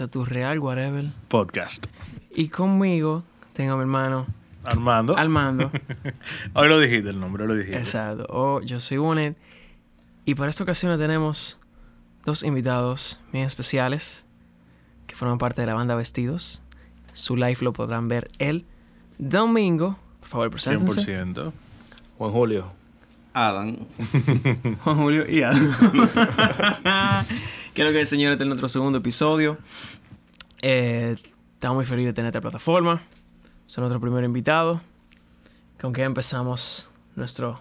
[0.00, 1.10] a tu Real Whatever.
[1.28, 1.86] Podcast.
[2.34, 4.26] Y conmigo tengo a mi hermano
[4.64, 5.16] Armando.
[5.16, 5.70] Armando.
[6.54, 7.78] Hoy lo dijiste el nombre, lo dijiste.
[7.78, 8.26] Exacto.
[8.28, 9.36] O yo soy Bonet.
[10.24, 11.58] Y para esta ocasión tenemos
[12.24, 14.26] dos invitados bien especiales
[15.06, 16.62] que forman parte de la banda Vestidos.
[17.12, 18.66] Su live lo podrán ver el
[19.18, 19.98] domingo.
[20.20, 21.00] Por favor, preséntense.
[21.00, 21.52] 100%.
[22.18, 22.72] Juan Julio.
[23.32, 23.76] Adam.
[24.84, 25.72] Juan Julio y Adam.
[27.80, 29.56] Quiero que señores este es nuestro segundo episodio.
[30.60, 31.16] Eh,
[31.54, 33.00] estamos muy felices de tener esta plataforma.
[33.66, 34.82] Son nuestro primer invitado.
[35.80, 37.58] Con que empezamos nuestro.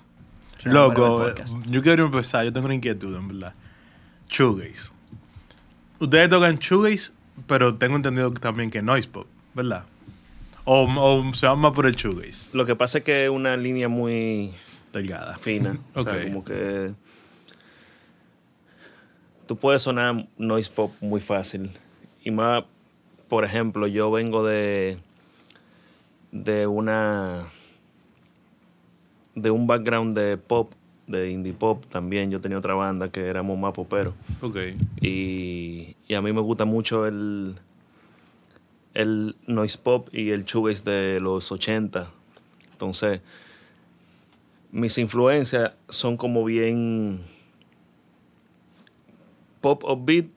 [0.65, 1.55] Loco, podcast.
[1.55, 2.43] eh, yo quiero empezar.
[2.43, 3.53] Yo tengo una inquietud, en verdad.
[4.27, 4.91] Shoegaze.
[5.99, 7.13] Ustedes tocan shoegaze,
[7.47, 9.85] pero tengo entendido también que noise pop, ¿verdad?
[10.65, 12.49] O, o se van más por el shoegaze.
[12.51, 14.51] Lo que pasa es que es una línea muy
[14.91, 15.37] Delgada.
[15.37, 15.79] fina.
[15.95, 16.23] O sea, Ok.
[16.23, 16.91] como que.
[19.49, 21.71] Tú puedes sonar noise pop muy fácil.
[22.23, 22.65] Y más,
[23.27, 24.99] por ejemplo, yo vengo de.
[26.31, 27.47] de una.
[29.33, 30.71] de un background de pop,
[31.07, 32.29] de indie pop también.
[32.29, 34.13] Yo tenía otra banda que éramos más poperos.
[34.41, 34.57] Ok.
[35.01, 37.55] Y, y a mí me gusta mucho el,
[38.93, 42.07] el noise pop y el shoegaze de los 80.
[42.73, 43.21] Entonces,
[44.71, 47.23] mis influencias son como bien
[49.61, 50.27] pop upbeat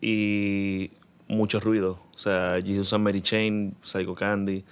[0.00, 0.90] y
[1.28, 2.00] mucho ruido.
[2.14, 4.64] O sea, Jesus and Mary Chain, Psycho Candy,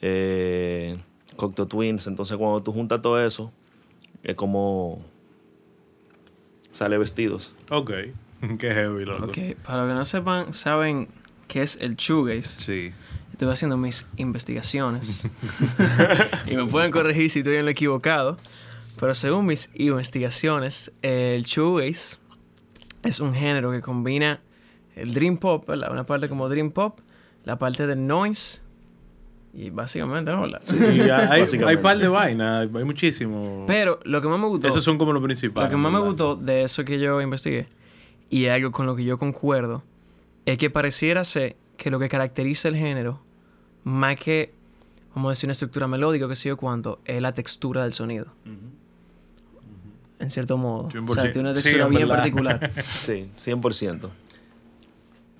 [0.00, 0.96] eh,
[1.36, 2.06] Cocteau Twins.
[2.06, 3.52] Entonces, cuando tú juntas todo eso,
[4.22, 5.02] es como
[6.72, 7.52] sale vestidos.
[7.70, 7.90] Ok.
[8.58, 9.26] Qué heavy, loco.
[9.26, 11.08] Ok, para los que no sepan, saben
[11.48, 12.60] qué es el shoegaze.
[12.60, 12.90] Sí.
[13.32, 15.28] Estuve haciendo mis investigaciones.
[16.46, 18.38] y me pueden corregir si estoy en lo equivocado.
[18.98, 22.16] Pero según mis investigaciones, el shoegaze
[23.04, 24.40] es un género que combina
[24.96, 25.90] el dream pop, ¿verdad?
[25.92, 26.98] una parte como dream pop,
[27.44, 28.62] la parte del noise
[29.54, 30.46] y básicamente, ¿no?
[30.46, 30.60] La-
[30.92, 33.64] Y hay, hay par de vainas, hay muchísimo.
[33.66, 35.70] Pero lo que más me gustó, Esos son como los principales.
[35.70, 37.66] lo que más me gustó de eso que yo investigué
[38.30, 39.82] y algo con lo que yo concuerdo
[40.44, 43.22] es que pareciera ser que lo que caracteriza el género
[43.84, 44.52] más que
[45.14, 48.26] vamos a decir una estructura melódica que sé yo cuánto es la textura del sonido
[50.18, 51.32] en cierto modo o sea 100%.
[51.32, 52.16] tiene una Sí, textura en bien verdad.
[52.16, 54.10] particular Sí, 100%.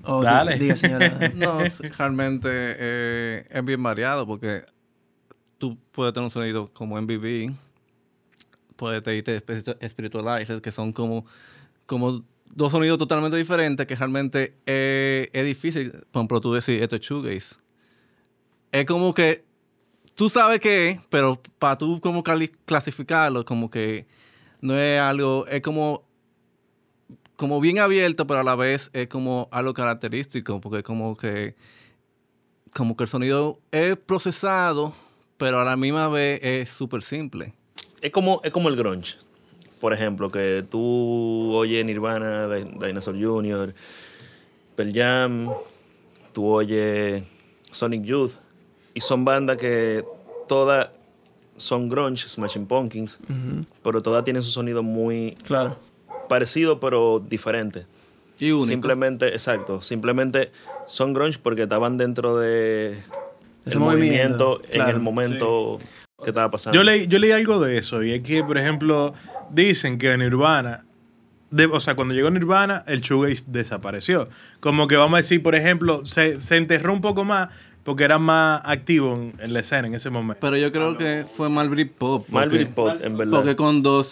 [0.04, 0.56] Oh, Dale.
[0.58, 4.62] diga señora No, sí, realmente eh, es bien variado porque
[5.58, 7.52] tú puedes tener un sonido como MVB,
[8.76, 9.42] puedes tener
[9.88, 11.26] Spiritualizers, que son como,
[11.86, 16.96] como dos sonidos totalmente diferentes que realmente eh, es difícil, por ejemplo, tú decir esto
[16.96, 17.56] es shoegaze.
[18.70, 19.44] Es como que
[20.14, 24.06] tú sabes qué es, pero para tú como clasificarlo, como que
[24.60, 26.04] no es algo, es como
[27.36, 31.54] como bien abierto, pero a la vez es como algo característico, porque como que
[32.74, 34.92] como que el sonido es procesado,
[35.36, 37.54] pero a la misma vez es súper simple.
[38.00, 39.16] Es como, es como el grunge.
[39.80, 43.74] Por ejemplo, que tú oyes Nirvana, Di- Dinosaur Jr.,
[44.74, 45.48] Pearl Jam,
[46.32, 47.22] tú oyes
[47.70, 48.32] Sonic Youth,
[48.94, 50.02] y son bandas que
[50.48, 50.90] todas
[51.58, 53.18] son grunge, Smashing Pumpkins,
[53.82, 55.76] pero todas tienen su sonido muy claro
[56.28, 57.86] parecido, pero diferente.
[58.38, 58.66] Y único.
[58.66, 60.52] Simplemente, exacto, simplemente
[60.86, 62.90] son grunge porque estaban dentro de
[63.64, 65.78] Ese el movimiento, movimiento, en el momento
[66.22, 66.76] que estaba pasando.
[66.78, 69.14] Yo leí, yo leí algo de eso y es que, por ejemplo,
[69.50, 70.84] dicen que Nirvana,
[71.50, 74.28] de- o sea, cuando llegó Nirvana, el shoegaze desapareció.
[74.60, 77.48] Como que vamos a decir, por ejemplo, se, se enterró un poco más
[77.88, 80.40] porque era más activo en, en la escena en ese momento.
[80.42, 82.28] Pero yo creo que fue mal Britpop.
[82.28, 83.38] Mal porque- Britpop, en verdad.
[83.38, 84.04] Porque cuando,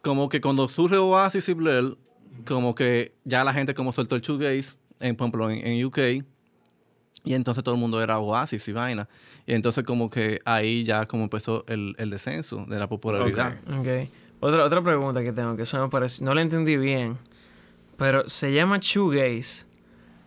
[0.00, 1.98] como que cuando surge Oasis y Blur,
[2.46, 5.98] como que ya la gente como soltó el shoegaze, en, por ejemplo, en, en UK,
[7.22, 9.10] y entonces todo el mundo era Oasis y vaina.
[9.46, 13.58] Y entonces como que ahí ya como empezó el, el descenso de la popularidad.
[13.78, 14.08] Ok.
[14.40, 17.18] Otra, otra pregunta que tengo, que eso me parece, no la entendí bien,
[17.98, 19.66] pero se llama shoegaze.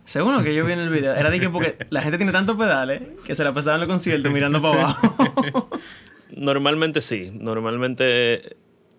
[0.04, 2.32] Según lo que yo vi en el video, era de que porque la gente tiene
[2.32, 5.70] tantos pedales que se la pasaban en los conciertos mirando para abajo.
[6.36, 7.30] Normalmente sí.
[7.32, 8.56] Normalmente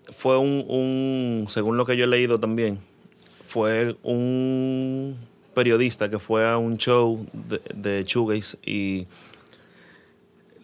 [0.10, 2.80] fue un, según lo que yo he leído también,
[3.44, 5.16] fue un
[5.54, 9.08] periodista que fue a un show de, de shoegaze y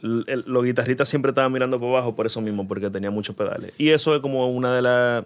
[0.01, 3.73] los guitarristas siempre estaban mirando para abajo por eso mismo, porque tenía muchos pedales.
[3.77, 5.25] Y eso es como una de las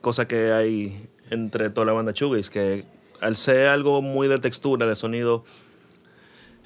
[0.00, 2.84] cosas que hay entre toda la banda shoegaze, que
[3.20, 5.44] al ser algo muy de textura, de sonido,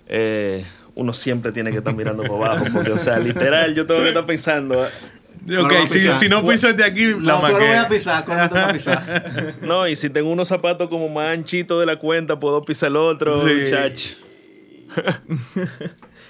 [0.06, 0.65] eh,
[0.95, 2.67] uno siempre tiene que estar mirando para abajo.
[2.73, 6.45] Porque, o sea, literal, yo tengo que estar pensando Ok, vas a si, si no
[6.47, 8.25] piso de aquí, la No, ¿cuál voy a pisar?
[8.25, 9.55] ¿Cuál me toca pisar?
[9.62, 12.97] No, y si tengo unos zapatos como más anchitos de la cuenta, puedo pisar el
[12.97, 13.55] otro, Sí.
[13.55, 14.17] muchacho.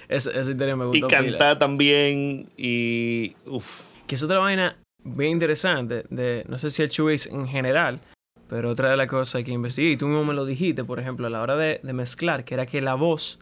[0.07, 1.07] Esa, esa historia me Y gustó.
[1.07, 1.19] pila.
[1.21, 2.49] cantar también.
[2.57, 3.35] Y.
[3.45, 3.81] Uf.
[4.07, 7.99] Que es otra vaina bien interesante de, no sé si el shoegaze en general,
[8.49, 11.27] pero otra de las cosas que investigué, y tú mismo me lo dijiste, por ejemplo,
[11.27, 13.39] a la hora de, de mezclar, que era que la voz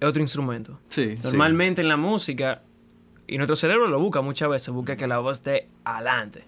[0.00, 0.78] es otro instrumento.
[0.88, 1.16] Sí.
[1.24, 2.62] Normalmente en la música,
[3.26, 6.44] y nuestro cerebro lo busca muchas veces, busca que la voz esté adelante.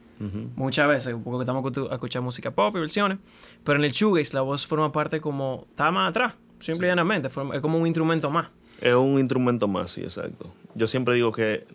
[0.54, 3.18] Muchas veces, porque estamos a escuchar música pop y versiones,
[3.64, 7.28] pero en el shoegaze la voz forma parte como, está más atrás, simple y llanamente,
[7.28, 8.48] es como un instrumento más.
[8.80, 10.54] Es un instrumento más, sí, exacto.
[10.74, 11.66] Yo siempre digo que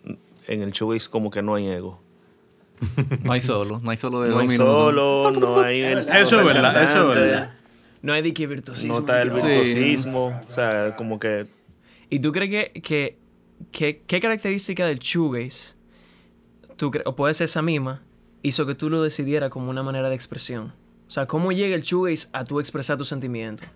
[0.48, 2.00] en el shoegaze como que no hay ego.
[3.24, 4.74] No hay solo, no hay solo de No dos hay minutos.
[4.74, 7.52] solo, no hay el Eso es verdad, eso es verdad.
[8.02, 8.94] No hay de que virtuosismo.
[8.94, 9.46] No está el Sí.
[9.46, 10.42] virtuosismo.
[10.48, 11.46] O sea, como que
[12.10, 13.18] ¿Y tú crees que, que,
[13.70, 15.74] que- qué característica del shoegaze,
[16.76, 18.02] tú cre- o puede ser esa misma,
[18.42, 20.72] hizo que tú lo decidieras como una manera de expresión?
[21.06, 23.68] O sea, ¿cómo llega el shoegaze a tú expresar tus sentimientos?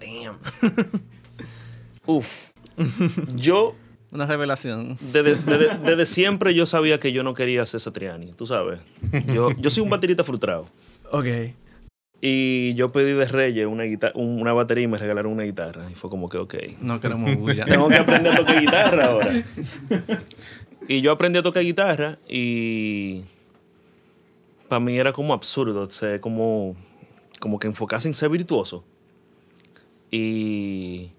[0.00, 0.38] Damn.
[2.06, 2.50] Uf.
[3.34, 3.74] Yo,
[4.10, 4.96] Una revelación.
[5.00, 8.80] desde, desde- desde siempre yo sabía que yo no quería ser Satriani, tú sabes.
[9.32, 10.66] Yo, yo soy un baterista frustrado.
[11.10, 11.26] ok.
[12.20, 13.84] Y yo pedí de Reyes una,
[14.14, 15.88] una batería y me regalaron una guitarra.
[15.88, 17.64] Y fue como que, ok, No queremos bulla.
[17.64, 19.44] tengo que aprender a tocar guitarra ahora.
[20.88, 23.22] Y yo aprendí a tocar guitarra y
[24.68, 26.74] para mí era como absurdo, o sea, como,
[27.40, 28.84] como que enfocarse en ser virtuoso.
[30.10, 31.10] Y,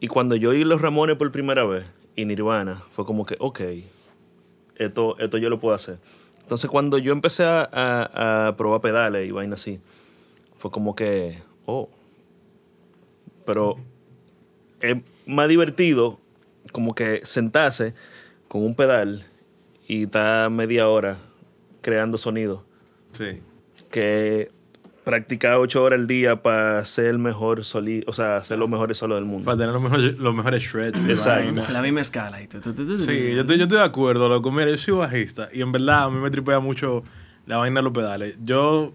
[0.00, 1.86] y cuando yo oí Los Ramones por primera vez
[2.16, 3.60] y Nirvana, fue como que, ok,
[4.76, 5.98] esto, esto yo lo puedo hacer.
[6.40, 9.78] Entonces cuando yo empecé a, a- a probar pedales y vaina así,
[10.58, 11.88] fue como que, oh,
[13.46, 13.76] pero
[14.80, 16.18] es más divertido
[16.72, 17.94] como que sentarse
[18.48, 19.24] con un pedal
[19.88, 21.18] y estar media hora
[21.80, 22.64] creando sonido
[23.12, 23.40] Sí.
[23.90, 24.50] que
[25.10, 28.96] practicar ocho horas al día para ser el mejor soli o sea, hacer los mejores
[28.98, 29.44] solos del mundo.
[29.44, 31.04] Para tener los mejores, los mejores shreds.
[31.04, 31.62] Exacto.
[31.72, 32.40] La misma escala.
[32.40, 32.98] y tu, tu, tu, tu, tu.
[32.98, 34.52] Sí, yo estoy, yo estoy de acuerdo, loco.
[34.52, 37.02] Mira, yo soy bajista y en verdad a mí me tripea mucho
[37.46, 38.36] la vaina de los pedales.
[38.44, 38.92] Yo,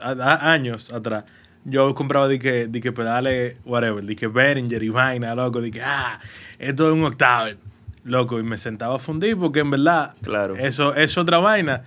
[0.00, 1.24] a, a- años atrás,
[1.64, 5.70] yo compraba de que, de que pedales, whatever, de que Behringer y vaina, loco, de
[5.72, 6.20] que, ah,
[6.58, 7.56] esto es un octave,
[8.04, 10.54] loco, y me sentaba a fundir porque en verdad, Claro.
[10.56, 11.82] eso es otra vaina.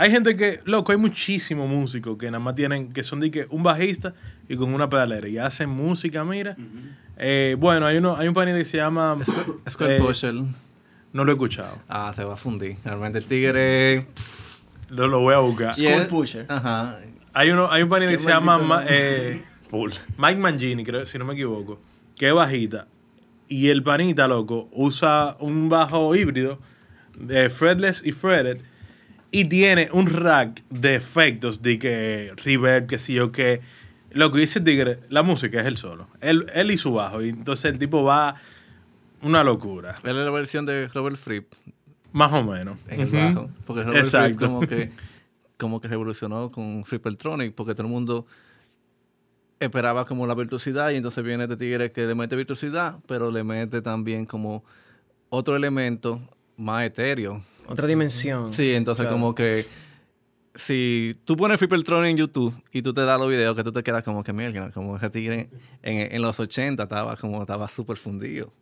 [0.00, 3.46] Hay gente que, loco, hay muchísimos músicos que nada más tienen, que son de que
[3.50, 4.14] un bajista
[4.48, 6.56] y con una pedalera y hacen música, mira.
[7.18, 9.18] Eh, bueno, hay uno, hay un panel que se llama...
[9.68, 10.32] Square eh, Pusher.
[11.12, 11.76] no lo he escuchado.
[11.86, 12.78] Ah, se va a fundir.
[12.82, 14.06] Realmente el tigre.
[14.88, 15.74] Lo, lo voy a buscar.
[15.78, 16.46] Él- Pusher.
[16.48, 16.98] Ajá.
[17.34, 19.42] Hay, uno, hay un panel que se llama Ma- eh.
[20.16, 21.78] Mike Mangini, creo, si no me equivoco,
[22.16, 22.86] que es bajita.
[23.48, 26.58] Y el panita, loco, usa un bajo híbrido
[27.18, 28.62] de fretless y fretted.
[29.30, 33.60] Y tiene un rack de efectos de que reverb, que sí o que.
[34.10, 36.08] Lo que dice Tigre, la música es el solo.
[36.20, 37.22] Él, él y su bajo.
[37.22, 38.34] Y entonces el tipo va
[39.22, 39.96] una locura.
[40.02, 41.52] Él es la versión de Robert Fripp
[42.12, 42.80] Más o menos.
[42.88, 43.50] en el bajo.
[43.66, 44.46] Porque Robert Fripp Exacto.
[44.46, 44.90] como que,
[45.58, 48.26] como que revolucionó con Frippeltronic, porque todo el mundo
[49.60, 53.44] esperaba como la virtuosidad y entonces viene este tigre que le mete virtuosidad, pero le
[53.44, 54.64] mete también como
[55.28, 56.20] otro elemento
[56.60, 57.40] más etéreo.
[57.66, 58.52] Otra dimensión.
[58.52, 59.16] Sí, entonces Claro.
[59.16, 59.64] como que
[60.54, 63.82] si tú pones Frippeltronic en YouTube y tú te das los videos que tú te
[63.82, 65.48] quedas como que mierda, como ese tigre
[65.82, 68.52] en, en los 80 estaba como estaba súper fundido.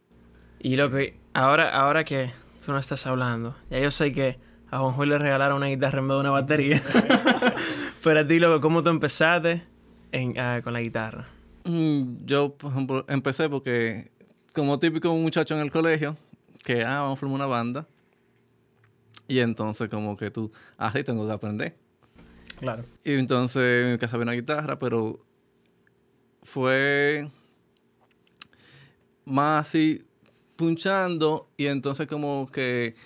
[0.60, 2.30] Y lo que ahora, ahora que
[2.64, 4.38] tú no estás hablando, ya yo sé que
[4.70, 6.82] a Juanjo le regalaron una guitarra en vez de una batería.
[8.02, 9.62] Pero a ti, loco, ¿cómo tú empezaste
[10.12, 11.26] en, ah, con la guitarra?
[11.64, 14.10] Mm, Yo, por ejemplo, empecé porque,
[14.54, 16.16] como típico muchacho en el colegio,
[16.68, 17.88] que, ah, vamos a formar una banda.
[19.26, 21.74] Y entonces, como que tú, ah, sí, tengo que aprender.
[22.60, 22.84] Claro.
[23.02, 25.18] Y entonces, en mi casa había una guitarra, pero
[26.42, 27.30] fue
[29.24, 30.04] más así,
[30.56, 32.96] punchando, y entonces, como que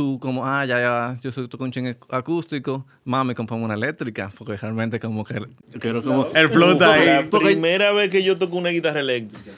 [0.00, 4.32] tú, como, ah, ya, ya, yo soy toco un chin acústico, mami, compramos una eléctrica,
[4.38, 6.28] porque realmente, como que, yo quiero como.
[6.34, 7.26] El flow está La ahí.
[7.30, 9.50] Porque- primera vez que yo toco una guitarra eléctrica.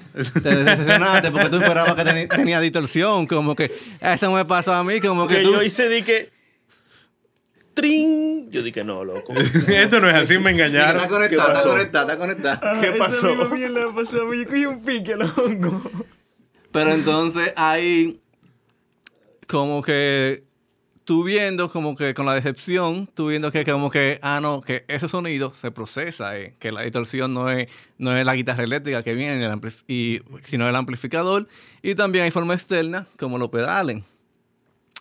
[0.43, 3.71] Te decepcionaste porque tú esperabas que tenía distorsión, como que
[4.01, 5.53] esto me pasó a mí, como que Que tú...
[5.53, 6.31] yo hice di que.
[7.75, 8.51] ¡Trin!
[8.51, 9.33] Yo dije, no, loco.
[9.69, 10.97] Esto no es así, me engañaron.
[10.97, 12.81] Está conectada, ¿Qué está conectada, está conectada.
[12.81, 13.15] ¿Qué pasó?
[13.15, 14.39] Esa misma mierda me pasó a mí.
[14.39, 15.91] Yo cogí un pique, loco.
[16.73, 18.21] Pero entonces ahí,
[19.47, 20.45] como que
[21.05, 24.85] tú viendo, como que con la decepción, tú viendo que como que, ah, no, que
[24.89, 27.69] ese sonido se procesa, eh, que la distorsión no es,
[27.99, 29.51] no es la guitarra eléctrica que viene,
[29.89, 31.49] y, sino el amplificador.
[31.83, 34.03] Y también hay forma externa, como los pedales.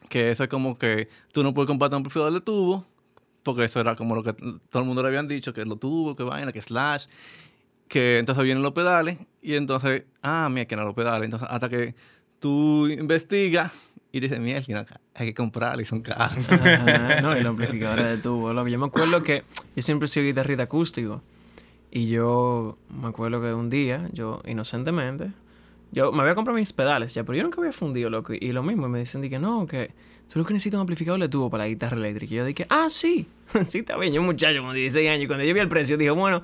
[0.10, 2.86] que eso es como que tú no puedes comprar un amplificador de tubo,
[3.44, 6.16] porque eso era como lo que todo el mundo le habían dicho, que lo tubo,
[6.16, 7.06] que vaina, que slash,
[7.88, 11.26] que entonces vienen los pedales, y entonces, ah, mira, que no los pedales.
[11.26, 11.96] Entonces, hasta que
[12.40, 13.72] tú investigas
[14.12, 14.62] y dices, mira,
[15.14, 16.34] hay que comprarlos y son caros.
[16.50, 18.52] Ajá, no, y los amplificadores de tubo.
[18.68, 19.44] Yo me acuerdo que
[19.76, 21.22] yo siempre soy guitarrista acústico.
[21.92, 25.32] Y yo me acuerdo que un día, yo inocentemente,
[25.92, 28.34] yo me había comprado mis pedales ya, pero yo nunca había fundido, loco.
[28.34, 29.92] Y lo mismo, y me dicen que no, que
[30.32, 32.34] tú lo que necesitas un amplificador de tubo para la guitarra eléctrica.
[32.34, 33.28] Y yo dije, ah, sí,
[33.68, 34.14] sí, está bien.
[34.14, 36.44] Yo, un muchacho con 16 años, y cuando yo vi el precio, dije, bueno,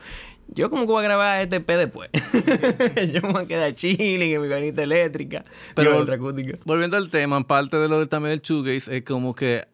[0.53, 2.09] yo como que voy a grabar este P después.
[3.13, 5.45] yo me voy a quedar chilling en mi vanita eléctrica.
[5.75, 6.59] Pero vol-.
[6.65, 9.67] Volviendo al tema, en parte de lo del también del shoegaze es como que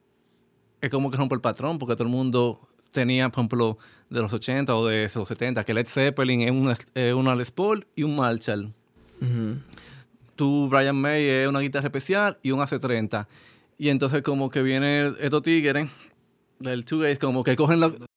[0.82, 3.77] es como que rompe el patrón, porque todo el mundo tenía, por ejemplo,
[4.10, 7.51] de los 80 o de los 70, que Led Zeppelin es una, es una Les
[7.51, 8.74] Paul y un Marshall.
[10.36, 13.27] Tú, Brian May, es una guitarra especial y un AC30.
[13.77, 15.88] Y entonces como que vienen estos tigres
[16.60, 18.12] del shoegaze, como que cogen Primero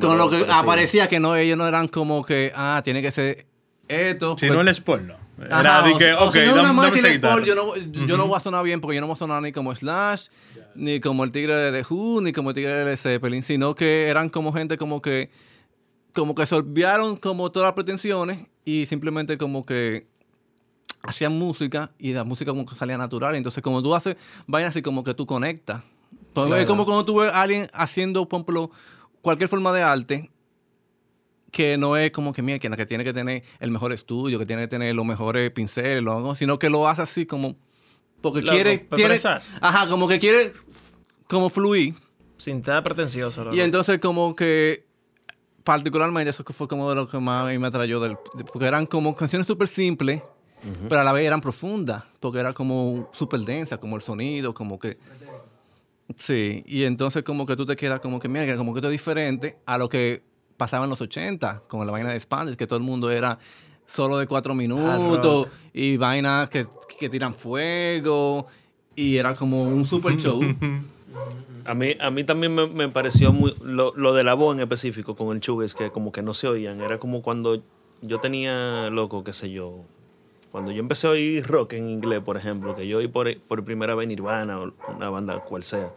[0.00, 0.54] con lo que parecido.
[0.54, 3.46] aparecía que no, ellos no eran como que, ah, tiene que ser
[3.88, 4.36] esto.
[4.38, 5.22] Si pues- no el Sport, no.
[5.44, 7.44] Era Ajá, de o que, si- o ok, si no dame, una dame Sport, guitarra.
[7.44, 9.50] yo no, yo no voy a sonar bien porque yo no voy a sonar ni
[9.50, 10.28] como Slash,
[10.76, 14.06] ni como el tigre de The Who, ni como el tigre de Zeppelin, sino que
[14.08, 15.30] eran como gente como que
[16.14, 20.06] como que se olvidaron como todas las pretensiones y simplemente como que
[21.02, 23.34] hacían música y la música como que salía natural.
[23.34, 25.82] Entonces, como tú haces vainas así como que tú conectas.
[26.34, 26.56] Pues, Claro.
[26.60, 28.70] Es como cuando tú ves a alguien haciendo, por ejemplo,
[29.22, 30.30] cualquier forma de arte
[31.50, 34.46] que no es como que, mira, que, que tiene que tener el mejor estudio, que
[34.46, 36.02] tiene que tener los mejores pinceles,
[36.38, 37.56] sino que lo hace así como...
[38.22, 38.78] Porque Loco, quiere...
[38.78, 39.52] tiene- expresarse.
[39.60, 40.52] ajá, como que quiere
[41.28, 41.94] como fluir.
[42.38, 43.56] Sin estar pretencioso, loco.
[43.56, 44.86] Y entonces como que
[45.64, 48.64] particularmente eso fue como de lo que más a mí me atrayó del, de- porque
[48.66, 50.22] eran como canciones súper simples,
[50.88, 54.78] pero a la vez eran profundas, porque era como súper densa, como el sonido, como
[54.78, 54.96] que...
[56.16, 58.92] Sí, y entonces como que tú te quedas como que, mira, como que esto es
[58.92, 60.22] diferente a lo que
[60.56, 63.38] pasaba en los 80, como la vaina de Spanish, que todo el mundo era
[63.86, 66.66] solo de cuatro minutos y vainas que,
[66.98, 68.46] que tiran fuego
[68.94, 70.40] y era como un super show.
[71.64, 74.62] A mí, a mí también me, me pareció muy, lo, lo de la voz en
[74.62, 76.80] específico con el chugues, que como que no se oían.
[76.80, 77.62] Era como cuando
[78.00, 79.84] yo tenía, loco, qué sé yo,
[80.52, 83.64] cuando yo empecé a oír rock en inglés, por ejemplo, que yo oí por, por
[83.64, 85.90] primera vez Nirvana o una banda cual sea,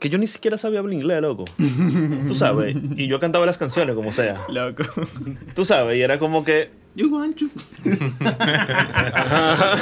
[0.00, 1.44] que yo ni siquiera sabía hablar inglés, loco.
[2.26, 4.44] Tú sabes, y yo cantaba las canciones como sea.
[4.48, 4.82] Loco.
[5.54, 7.46] Tú sabes, y era como que You want to.
[8.44, 9.76] Ajá.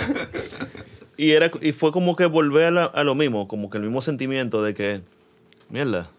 [1.16, 3.84] Y, era, y fue como que volver a, la- a lo mismo, como que el
[3.84, 5.00] mismo sentimiento de que,
[5.68, 6.11] mierda,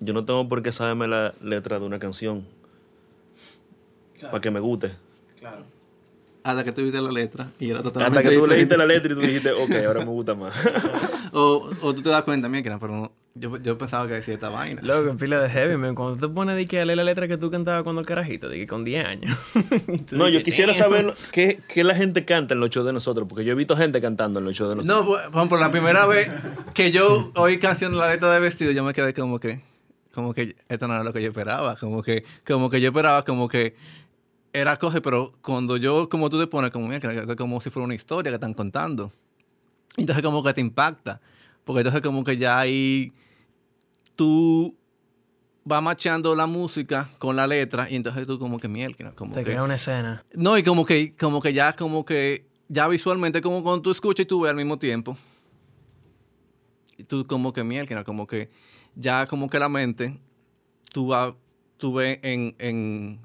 [0.00, 2.44] yo no tengo por qué saberme la letra de una canción
[4.20, 4.92] para que me guste.
[5.38, 5.64] Claro.
[6.50, 8.56] Hasta que tú viste la letra y era totalmente Hasta que tú diferente.
[8.56, 10.54] leíste la letra y tú dijiste, ok, ahora me gusta más.
[11.32, 14.14] O, o tú te das cuenta, mira, que no, pero no, yo, yo pensaba que
[14.14, 14.82] decía esta vaina.
[14.82, 15.94] Loco, en pila de heavy, man.
[15.94, 18.48] Cuando tú te pones de que a leer la letra que tú cantabas cuando carajito,
[18.48, 19.38] de que con 10 años.
[20.10, 23.44] No, yo quisiera saber qué, qué la gente canta en los shows de nosotros, porque
[23.44, 25.06] yo he visto gente cantando en los shows de nosotros.
[25.06, 26.28] No, pues, por la primera vez
[26.74, 29.60] que yo oí canción la letra de vestido, yo me quedé como que,
[30.12, 33.24] como que esto no era lo que yo esperaba, como que, como que yo esperaba
[33.24, 33.76] como que
[34.52, 37.94] era coge, pero cuando yo, como tú te pones, como, mira, como si fuera una
[37.94, 39.12] historia que están contando.
[39.96, 41.20] Entonces como que te impacta,
[41.64, 43.12] porque entonces como que ya ahí
[44.16, 44.76] tú
[45.64, 49.40] vas machando la música con la letra y entonces tú como que mierda, como Te
[49.40, 49.50] que...
[49.50, 50.24] crea una escena.
[50.32, 54.24] No, y como que, como que ya, como que, ya visualmente, como cuando tú escuchas
[54.24, 55.16] y tú ves al mismo tiempo.
[56.96, 58.50] Y tú como que mierda, como que
[58.94, 60.18] ya como que la mente,
[60.92, 61.34] tú vas,
[61.76, 63.20] tú ves en, en,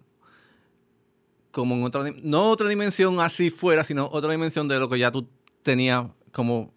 [1.55, 5.09] como en otra, no otra dimensión así fuera, sino otra dimensión de lo que ya
[5.09, 5.25] tú
[5.63, 6.73] tenías como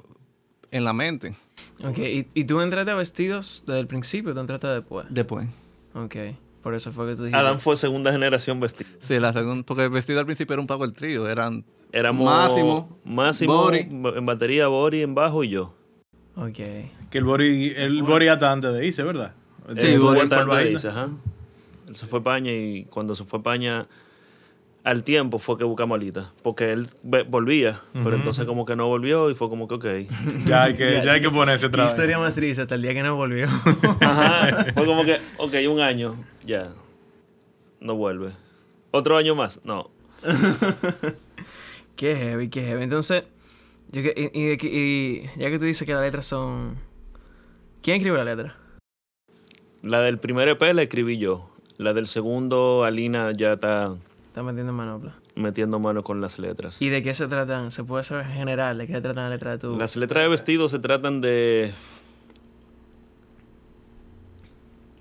[0.71, 1.37] en la mente.
[1.85, 5.07] Ok, ¿y, y tú entraste a vestidos desde el principio o tú entraste después?
[5.11, 5.49] Después.
[5.95, 6.15] Ok,
[6.63, 7.37] por eso fue que tú dijiste.
[7.41, 8.89] Adam fue segunda generación vestido.
[9.01, 12.25] Sí, la segunda, porque el vestido al principio era un poco el trío, eran Éramos
[12.25, 13.89] Máximo, Máximo Bori.
[13.91, 15.75] en batería, Bori en bajo y yo.
[16.37, 16.53] Ok.
[16.55, 19.35] Que el Bori, el Bori hasta antes de irse, ¿verdad?
[19.77, 20.71] Sí, Bori antes de baile.
[20.71, 21.09] irse, ajá.
[21.89, 23.87] Él se fue a Paña y cuando se fue a Paña,
[24.89, 26.33] al tiempo fue que buscamos a Lita.
[26.43, 29.87] Porque él volvía, pero entonces como que no volvió y fue como que ok.
[30.47, 31.93] Ya hay que, Ya, ya hay que ponerse otra vez.
[31.93, 33.49] historia más triste hasta el día que no volvió.
[34.01, 34.65] Ajá.
[34.75, 36.15] Fue como que, ok, un año,
[36.45, 36.73] ya.
[37.81, 38.31] No vuelve.
[38.91, 39.91] Otro año más, no.
[41.97, 42.83] qué heavy, qué heavy.
[42.85, 43.25] Entonces,
[43.91, 46.77] yo que, y, y de que- y ya que tú dices que las letras son...
[47.83, 48.57] ¿Quién escribió la letra?
[49.83, 51.51] La del primer EP la escribí yo.
[51.77, 53.95] La del segundo, Alina ya está.
[54.39, 55.15] Está metiendo en manopla.
[55.35, 56.77] metiendo mano con las letras.
[56.81, 57.73] ¿Y de qué se tratan?
[57.73, 59.77] ¿Se puede saber en general de qué se tratan las letras de tu...?
[59.77, 61.73] Las letras de vestido se tratan de...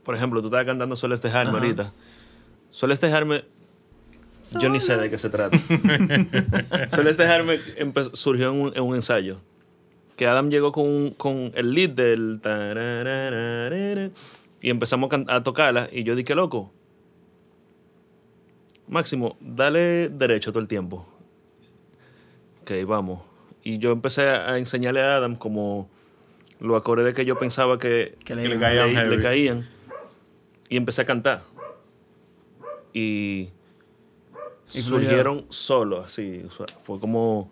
[0.03, 1.59] Por ejemplo, tú estabas cantando este Ajá.
[1.59, 1.93] ahorita.
[2.71, 3.43] Solo este Dejarme...
[4.59, 5.55] Yo ni sé de qué se trata.
[6.89, 9.37] Solo Dejarme empe- surgió en un, en un ensayo.
[10.15, 12.41] Que Adam llegó con, un- con el lead del...
[14.63, 15.89] Y empezamos a tocarla.
[15.91, 16.73] Y yo dije, loco.
[18.87, 21.05] Máximo, dale derecho todo el tiempo.
[22.61, 23.21] Ok, vamos.
[23.63, 25.89] Y yo empecé a enseñarle a Adam como
[26.59, 29.67] los acordes que yo pensaba que, Que le Que le caían le, le caían.
[30.69, 31.43] Y empecé a cantar.
[32.93, 33.49] Y,
[34.73, 36.43] Y surgieron solo, así.
[36.47, 37.51] o sea, fue como,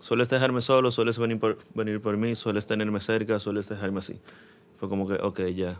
[0.00, 4.20] sueles dejarme solo, sueles venir por, venir por mí, sueles tenerme cerca, sueles dejarme así.
[4.78, 5.76] Fue como que, ok, ya.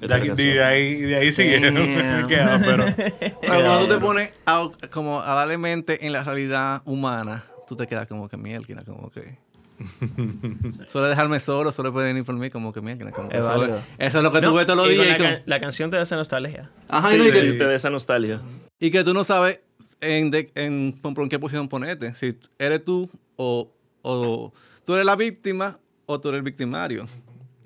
[0.00, 1.32] De, aquí- ahí, de ahí.
[2.28, 6.82] Queda, pero, Pero cuando tú te pones a, como a darle mente en la realidad
[6.84, 9.38] humana, tú te quedas como que mierda, como que...
[10.88, 13.10] suele dejarme solo, suele venir por mí como que mierda.
[13.12, 13.80] Como que Es eso, válido.
[13.98, 15.06] eso es lo que tú No, ves todos los días.
[15.06, 16.70] La, y como- can- la canción te da esa nostalgia.
[16.88, 18.40] Ajá, Sí, y, no, y sí, que, te da esa nostalgia.
[18.78, 19.60] y que tú no sabes
[20.00, 22.14] en, de- en, en qué posición ponerte.
[22.14, 23.70] Si eres tú o,
[24.02, 24.52] o
[24.84, 27.06] tú eres la víctima o tú eres el victimario.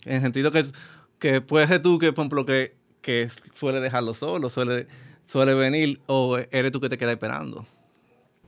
[0.04, 0.64] En el sentido que,
[1.18, 4.86] que puede ser tú que, por ejemplo, que, que suele dejarlo solo, suele,
[5.26, 7.66] suele venir o eres tú que te quedas esperando.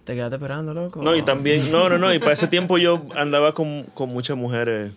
[0.05, 1.03] Te quedaste esperando, loco.
[1.03, 4.37] No, y también, no, no, no, y para ese tiempo yo andaba con, con muchas
[4.37, 4.93] mujeres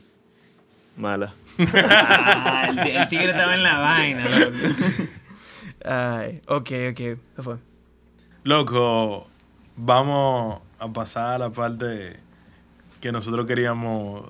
[0.96, 1.34] malas.
[1.74, 4.58] Ah, el, el tigre estaba en la vaina, loco.
[5.86, 6.96] Ay, ok, ok.
[6.96, 7.58] ¿Qué fue?
[8.44, 9.28] Loco,
[9.76, 12.18] vamos a pasar a la parte
[13.02, 14.30] que nosotros queríamos,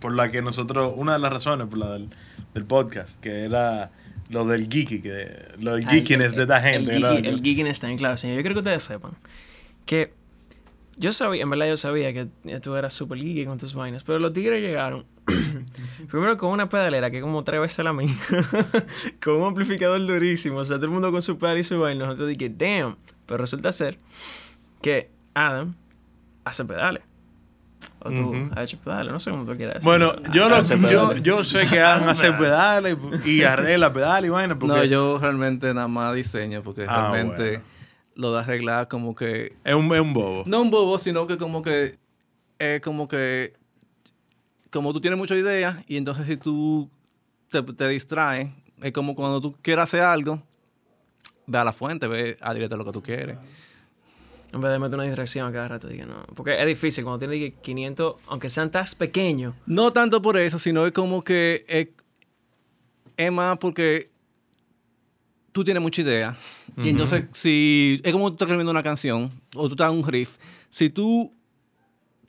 [0.00, 2.10] por la que nosotros, una de las razones por la del,
[2.54, 3.90] del podcast, que era
[4.30, 5.26] lo del geeky, que,
[5.60, 6.96] lo del Ah, geekiness el- de esta gente.
[6.96, 8.36] El, geeky- el geekiness también, claro, señor.
[8.36, 9.12] Yo quiero que ustedes sepan
[9.84, 10.12] que
[10.96, 12.28] yo sabía, en verdad yo sabía que
[12.60, 15.04] tú eras super geeky con tus vainas, pero los tigres llegaron
[16.10, 18.14] primero con una pedalera que es como tres veces la mía,
[19.22, 22.06] con un amplificador durísimo, o sea, todo el mundo con su pedal y su vaina.
[22.06, 23.98] Nosotros dije, damn, pero resulta ser
[24.80, 25.74] que Adam
[26.44, 27.02] hace pedales.
[28.04, 28.10] O
[28.54, 29.82] has hecho pedales, no sé cómo tú quieras.
[29.82, 34.58] Bueno, pero- yo, lo- yo, sé que Adam hace pedales y arregla pedales y vaina.
[34.58, 37.64] Porque No, yo realmente nada más diseño porque Ah, realmente bueno.
[38.16, 39.56] lo de arreglar como que...
[39.64, 40.44] es, un, es un bobo.
[40.46, 41.96] No un bobo, sino que como que...
[42.58, 43.54] Es como que...
[44.70, 46.90] Como tú tienes muchas ideas y entonces si tú
[47.50, 48.50] te, te distraes,
[48.82, 50.42] es como cuando tú quieras hacer algo,
[51.46, 53.36] ve a la fuente, ve a directo lo que tú quieres.
[54.54, 56.22] En vez de meter una distracción a cada rato, dije, no.
[56.34, 59.52] Porque es difícil cuando tienes dije, 500, aunque sean tan pequeños.
[59.66, 61.88] No tanto por eso, sino es como que es,
[63.16, 64.10] es más porque
[65.50, 66.36] tú tienes mucha idea.
[66.78, 70.06] Y entonces, si es como tú estás escribiendo una canción o tú estás en un
[70.06, 70.36] riff,
[70.70, 71.32] si tú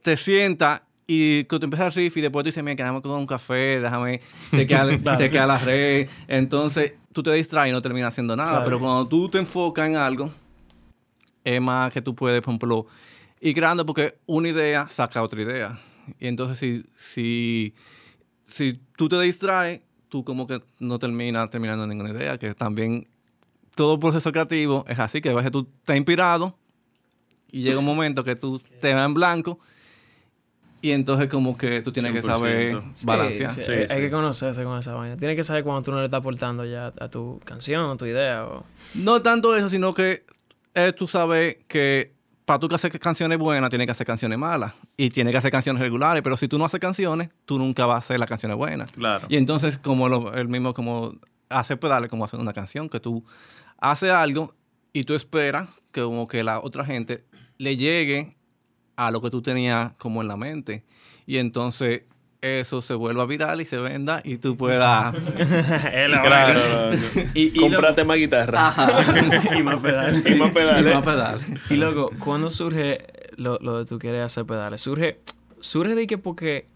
[0.02, 3.02] te sientas y que tú empiezas el riff y después tú dices, mira, que déjame
[3.04, 5.18] con un café, déjame chequear, Claro.
[5.20, 8.50] chequear la red, entonces tú te distraes y no terminas haciendo nada.
[8.50, 8.66] Claro.
[8.66, 10.32] Pero cuando tú te enfocas en algo,
[11.46, 12.88] es más que tú puedes, por ejemplo,
[13.40, 15.80] ir creando porque una idea saca otra idea.
[16.20, 17.74] Y entonces si, si,
[18.46, 23.08] si tú te distraes, tú como que no terminas terminando ninguna idea, que también
[23.76, 26.58] todo proceso creativo es así, que a veces tú estás inspirado
[27.52, 29.60] y llega un momento que tú te vas en blanco
[30.82, 32.26] y entonces como que tú tienes que 100%.
[32.26, 33.54] saber balancear.
[33.54, 33.94] sí, Sí, hay, sí.
[33.94, 35.18] hay que conocerse con esa vaina.
[35.18, 38.06] Tienes que saber cuando tú no le estás aportando ya a tu canción, a tu
[38.06, 38.46] idea.
[38.46, 38.64] O...
[38.94, 40.26] No tanto eso, sino que
[40.76, 42.14] eh, tú sabes que
[42.46, 44.74] para tú que hacer canciones buenas, tienes que hacer canciones malas.
[44.98, 46.22] Y tienes que hacer canciones regulares.
[46.22, 48.92] Pero si tú no haces canciones, tú nunca vas a hacer las canciones buenas.
[48.92, 49.26] Claro.
[49.30, 51.16] Y entonces, como lo- el mismo, como
[51.50, 53.26] hacer pedales, como hacer una canción, que tú
[53.80, 54.54] haces algo
[54.94, 57.26] y tú esperas que como que la otra gente
[57.58, 58.36] le llegue
[58.96, 60.84] a lo que tú tenías como en la mente.
[61.26, 62.04] Y entonces
[62.42, 65.14] eso se vuelva viral y se venda y tú puedas...
[66.22, 66.60] Claro.
[67.34, 68.74] y, y Cómprate más guitarra.
[68.88, 70.24] loco- y más pedales.
[70.32, 70.94] Y más pedales.
[70.94, 71.42] más pedales.
[71.70, 73.06] Y luego, ¿cuándo surge
[73.38, 74.82] lo, lo de tú querer hacer pedales?
[74.82, 75.20] Surge,
[75.60, 76.68] surge de que porque.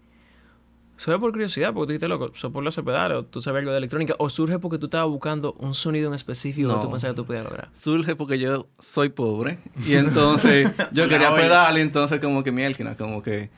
[0.98, 3.72] Surge por curiosidad, porque tú dijiste, loco, soy por hacer pedales, o tú sabes algo
[3.72, 6.82] de electrónica, o surge porque tú estabas buscando un sonido en específico que No.
[6.82, 7.70] tú pensabas que tú podías lograr.
[7.74, 13.24] surge porque yo soy pobre y entonces yo quería pedales, entonces como que mielquina, como
[13.24, 13.50] que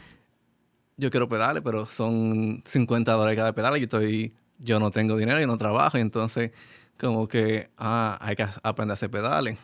[0.98, 5.18] yo quiero pedales, pero son 50 dólares cada pedal y yo estoy, yo no tengo
[5.18, 6.52] dinero, yo no trabajo, y entonces
[7.00, 9.58] como que, ah, hay que aprender a hacer pedales,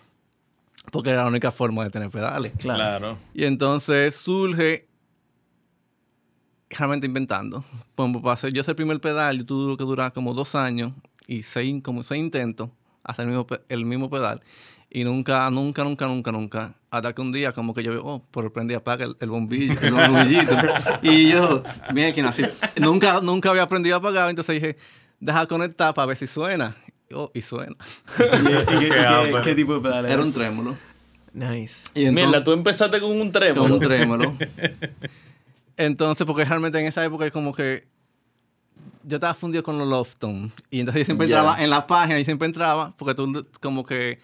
[0.91, 2.53] porque era la única forma de tener pedales.
[2.57, 2.77] Claro.
[2.77, 3.17] Claro.
[3.33, 4.87] Y entonces surge
[6.69, 7.63] realmente inventando.
[7.95, 10.93] Como para hacer, yo hice el primer pedal, yo tuve que durar como dos años
[11.27, 12.69] y seis, como seis intentos
[13.03, 14.41] hacer el mismo, el mismo pedal.
[14.89, 16.75] Y nunca, nunca, nunca, nunca, nunca.
[16.89, 19.73] Hasta que un día como que yo veo, oh, por prendí apaga el, el bombillo,
[19.81, 20.55] el bombillito.
[21.01, 22.43] y yo, mira, que así,
[22.79, 24.77] nunca, nunca había aprendido a apagar, entonces dije,
[25.19, 26.75] deja conectar para ver si suena.
[27.13, 27.75] Oh, y suena.
[28.19, 29.41] ¿Y, y qué, y qué- ápero.
[29.41, 30.75] qué tipo de pedal Era un trémolo.
[31.33, 31.87] Nice.
[31.93, 33.63] Y entonces- Mierda, tú empezaste con un trémolo.
[33.63, 34.35] con un trémolo.
[35.77, 37.87] Entonces, porque realmente en esa época es como que
[39.03, 40.51] yo estaba fundido con los Lofton.
[40.71, 44.19] Y entonces yo siempre entraba en la página y siempre entraba, porque tú como que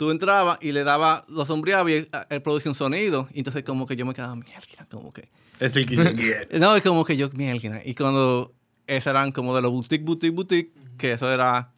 [0.00, 3.28] tú entrabas y le dabas, lo sombreaba y ah, él producía un sonido.
[3.34, 5.28] Y entonces como que yo me quedaba, mierda, como que...
[5.58, 7.82] Es el que No, es como que yo, mierda.
[7.84, 8.54] Y cuando
[8.86, 11.74] esos eran como de los boutique, boutique, boutique, que eso era...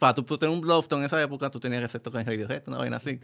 [0.00, 2.64] Para tú tener un Lofton en esa época, tú tenías que hacer tocar en Radiohead,
[2.66, 3.20] una vaina así.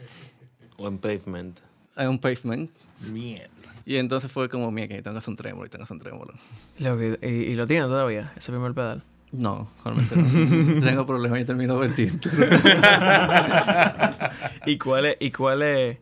[0.77, 1.59] O en pavement.
[1.97, 2.71] En un pavement.
[3.01, 3.49] Mierda.
[3.85, 6.01] Y entonces fue como, que tengo que hacer un trémolo y tengo que hacer un
[6.03, 6.33] trémolo.
[6.79, 9.03] Lo que- y, y lo tiene todavía, ese primer pedal.
[9.31, 10.81] No, realmente no.
[10.85, 12.29] tengo problemas y termino vendiendo.
[14.65, 15.97] ¿Y cuál es, y cuál es,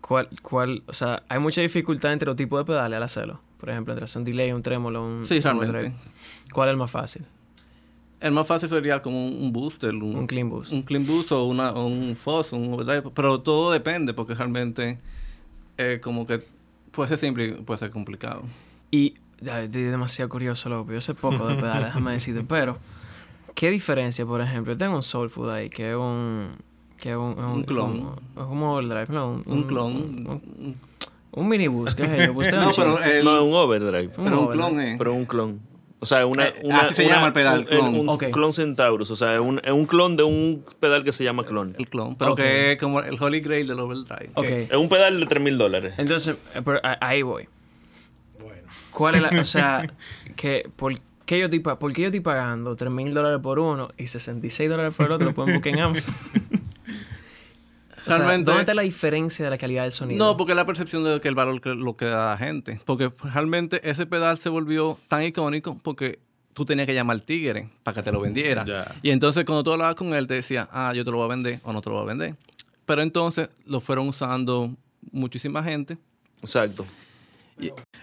[0.00, 3.40] cuál, cuál, o sea, hay mucha dificultad entre los tipos de pedales al hacerlo?
[3.58, 5.26] Por ejemplo, entre hacer un delay, un trémolo, un...
[5.26, 5.92] Sí, realmente.
[6.52, 7.24] ¿Cuál es el más fácil?
[8.20, 10.72] El más fácil sería como un, un booster, un, Un clean boost.
[10.72, 13.10] un clean boost o, una, o un fuzz, un overdrive.
[13.14, 14.98] Pero todo depende porque realmente
[15.78, 16.44] eh, como que
[16.90, 18.42] puede ser simple y puede ser complicado.
[18.90, 19.14] Y
[19.50, 20.92] ay, estoy demasiado curioso, loco.
[20.92, 22.44] Yo sé poco de pedales, déjame decirte.
[22.48, 22.78] Pero,
[23.54, 24.72] ¿qué diferencia, por ejemplo?
[24.72, 26.50] Yo tengo un Soul Food ahí, que es un...
[26.98, 28.16] Que es un, Un clon.
[28.36, 29.30] Es como overdrive, ¿no?
[29.30, 29.92] Un, Un clon.
[29.96, 30.76] Un, un-
[31.32, 32.32] un minibus, ¿qué es ello?
[32.36, 34.08] Usted no, pero el, no, es un overdrive.
[34.08, 34.52] Pero un overdrive.
[34.68, 34.98] clon es...
[34.98, 35.60] Pero un clon.
[36.02, 38.08] O sea, una, Eh, una- así se llama el pedal, un- clon.
[38.08, 39.10] Un, clon Centaurus.
[39.10, 41.74] O sea, es un, es un clon de un pedal que se llama clon.
[41.78, 44.30] el clon, pero que es como el Holy Grail del overdrive.
[44.34, 44.44] Ok.
[44.46, 45.94] que- Es un pedal de 3 mil dólares.
[45.98, 46.62] Entonces, eh,
[47.00, 47.48] ahí voy.
[48.92, 49.40] ¿Cuál es la...
[49.40, 49.92] O sea,
[50.36, 50.94] que, ¿por,
[51.26, 54.68] qué yo estoy, ¿por qué yo estoy pagando 3 mil dólares por uno y 66
[54.68, 55.26] dólares por el otro?
[55.28, 56.14] Lo pueden buscar en Amazon.
[58.00, 60.24] O sea, Realmente- ¿Dónde está la diferencia de la calidad del sonido?
[60.24, 62.80] No, porque es la percepción de que el valor que lo que da la gente.
[62.84, 66.18] Porque realmente ese pedal se volvió tan icónico porque
[66.54, 68.64] tú tenías que llamar al tigre para que te lo vendiera.
[69.02, 71.28] Y entonces cuando tú hablabas con él te decía, ah, yo te lo voy a
[71.28, 72.36] vender o no te lo voy a vender.
[72.86, 74.74] Pero entonces lo fueron usando
[75.12, 75.96] muchísima gente.
[76.40, 76.86] Exacto.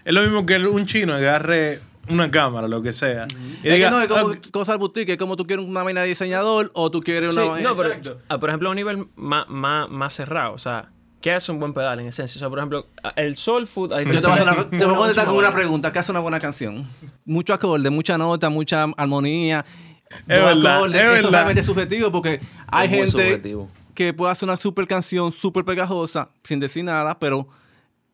[0.05, 3.27] Es lo mismo que un chino agarre una cámara, lo que sea.
[3.63, 5.83] Y Es diga, que no es como "Ah, cosas boutique, es como tú quieres una
[5.83, 7.69] vaina de diseñador o tú quieres Sí, una vaina...
[7.69, 7.93] no, pero,
[8.29, 10.53] ah, por ejemplo, a un nivel más, más, más cerrado.
[10.53, 10.89] O sea,
[11.21, 12.37] ¿qué hace un buen pedal en esencia?
[12.37, 12.85] O sea, por ejemplo,
[13.17, 13.91] el Soul Food...
[13.93, 15.91] a Yo te voy a, contestar con una pregunta.
[15.91, 16.87] ¿Qué hace una buena canción?
[17.25, 19.65] Mucho acorde, mucha nota, mucha armonía.
[20.09, 20.95] Es verdad, acordes.
[20.95, 21.29] es Eso verdad.
[21.31, 23.69] realmente es subjetivo porque hay gente subjetivo.
[23.93, 27.49] que puede hacer una super canción, súper pegajosa, sin decir nada, pero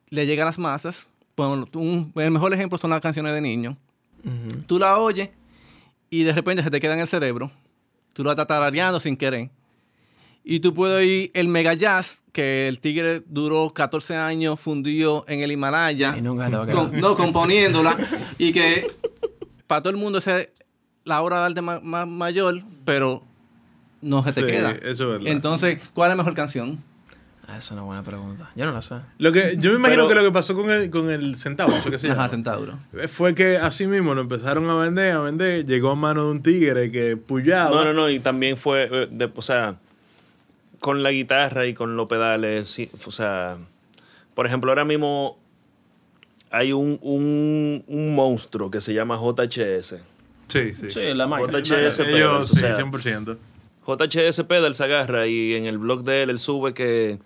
[0.10, 1.08] le llega a las masas.
[1.36, 3.76] Bueno, un- el mejor ejemplo son las canciones de niños.
[4.68, 5.30] Tú la oyes
[6.10, 7.52] y de repente se te queda en el cerebro.
[8.14, 9.50] Tú la estás tarareando sin querer.
[10.46, 15.42] Y tú puedes oír el mega jazz, que el tigre duró 14 años fundido en
[15.42, 16.16] el Himalaya.
[16.18, 17.98] Y nunca con- no, componiéndola.
[18.38, 18.88] y que
[19.68, 20.30] para todo el mundo es
[21.06, 23.24] la obra de arte ma- ma- mayor, pero
[24.02, 24.72] no se te Sí, queda.
[24.72, 25.28] eso es verdad.
[25.28, 26.84] Entonces, ¿cuál es la mejor canción?
[27.48, 28.50] Ah, Esa es una buena pregunta.
[28.56, 28.96] Yo no la sé.
[29.18, 31.74] Lo que, yo me imagino Pero- que lo que pasó con el, con el centavo,
[31.74, 32.80] eso que se Ajá, Centauro.
[33.10, 36.42] fue que así mismo lo empezaron a vender, a vender, llegó a mano de un
[36.42, 37.70] tigre que puyaba.
[37.76, 38.10] No, no, no.
[38.10, 39.76] Y también fue, eh, de- o sea,
[40.80, 43.58] con la guitarra y con los pedales, sí, o sea,
[44.34, 45.38] por ejemplo, ahora mismo
[46.50, 49.96] hay un, un, un monstruo que se llama JHS.
[50.48, 50.92] Sí, sí.
[50.92, 51.60] Sí, la máquina.
[51.60, 53.38] JHS Ellos, pedals, o sí, sea, 100%.
[53.86, 57.20] JHS Pedal se agarra y en el blog de él él sube que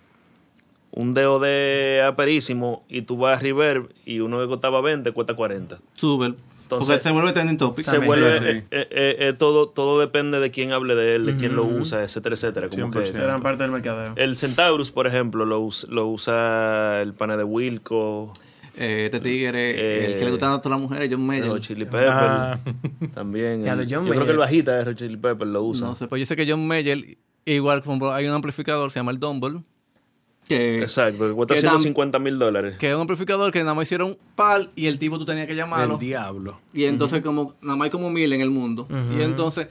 [0.99, 5.77] un DOD aperísimo y tú vas a Reverb y uno que costaba 20 cuesta 40.
[5.93, 6.33] Super.
[6.63, 7.85] Entonces- porque se vuelve trending topic.
[7.85, 8.45] Se También, vuelve, sí.
[8.45, 11.63] eh, eh, eh, eh, todo, todo depende de quién hable de él, de quién lo
[11.63, 11.77] Ujú.
[11.81, 12.67] usa, etcétera, etcétera.
[12.69, 13.13] Como que 100%.
[13.13, 14.13] Gran parte del mercadeo.
[14.17, 18.33] el Centaurus, por ejemplo, lo, us- lo usa el pana de Wilco,
[18.79, 21.51] Eh, este tigre, Eh, el que le gustan a todas las mujeres, John Mayer.
[21.51, 22.59] Red Chili Pepper, Ah,
[23.13, 23.63] también.
[23.65, 24.25] Lo John yo creo Mayer.
[24.25, 25.87] que el bajita de Red Chili Pepper lo usa.
[25.87, 29.11] No sé, pues yo sé que John Mayer, igual como hay un amplificador, se llama
[29.11, 29.61] el Dumble,
[30.47, 32.75] que, Exacto, que cuesta que tam- 150 mil dólares.
[32.77, 35.55] que es un amplificador que nada más hicieron par y el tipo tú tenías que
[35.55, 35.93] llamarlo.
[35.95, 36.59] el diablo.
[36.73, 38.87] Y entonces como nada más hay como mil en el mundo.
[39.17, 39.67] Y entonces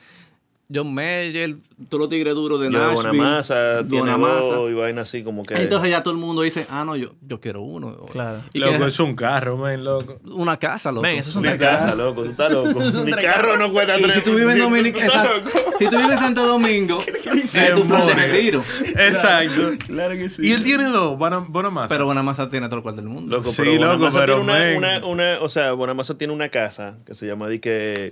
[0.74, 1.54] John Mayer,
[1.88, 3.16] todos los tigres duros de Yo Nashville.
[3.16, 4.54] Bonamassa, tiene Bonamassa.
[4.56, 5.54] dos y vaina así como que...
[5.54, 7.94] Entonces ya todo el mundo dice, ah, no, yo, yo quiero uno.
[8.10, 8.42] Claro.
[8.52, 10.18] Y loco, es un carro, man, loco.
[10.24, 11.02] una casa, loco.
[11.02, 12.80] Men, eso es un mi tres casa, loco, tú estás loco.
[13.04, 15.44] Mi tres carro no cuesta Y si tres- tú vives en tú Dominica, estás San-
[15.44, 15.50] loco.
[15.78, 17.00] si tú vives en Santo Domingo,
[17.32, 18.62] es tu plan de retiro.
[18.96, 19.70] Exacto.
[19.86, 20.48] Claro que sí.
[20.48, 21.88] Y él tiene dos, Bona- Bonamassa.
[21.94, 23.36] Pero Bonamassa tiene todo el cual del mundo.
[23.36, 27.14] Loco, Sí, loco, pero, tiene una, una, una- o sea, Bonamassa tiene una casa que
[27.14, 27.46] se llama,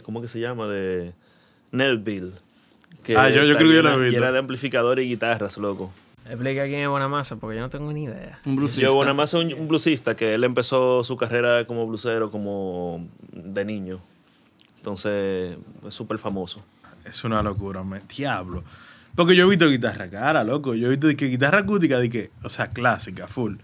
[0.04, 0.68] ¿cómo que se llama?
[0.68, 1.14] De
[1.72, 2.32] Nelville.
[3.16, 4.20] Ah, yo- yo creo que yo lo he visto.
[4.20, 5.92] llena de amplificadores y guitarras, loco.
[6.26, 8.38] Explica quién es Bonamassa, porque yo no tengo ni idea.
[8.46, 8.86] Un bluesista.
[8.86, 13.64] Yo, Bonamassa es un, un bluesista que él empezó su carrera como blusero como de
[13.66, 14.00] niño.
[14.78, 16.62] Entonces, es súper famoso.
[17.04, 18.64] Es una locura, me diablo.
[19.14, 20.74] Porque yo he visto guitarra cara, loco.
[20.74, 23.56] Yo he visto de que guitarra acústica, de que, o sea, clásica, full.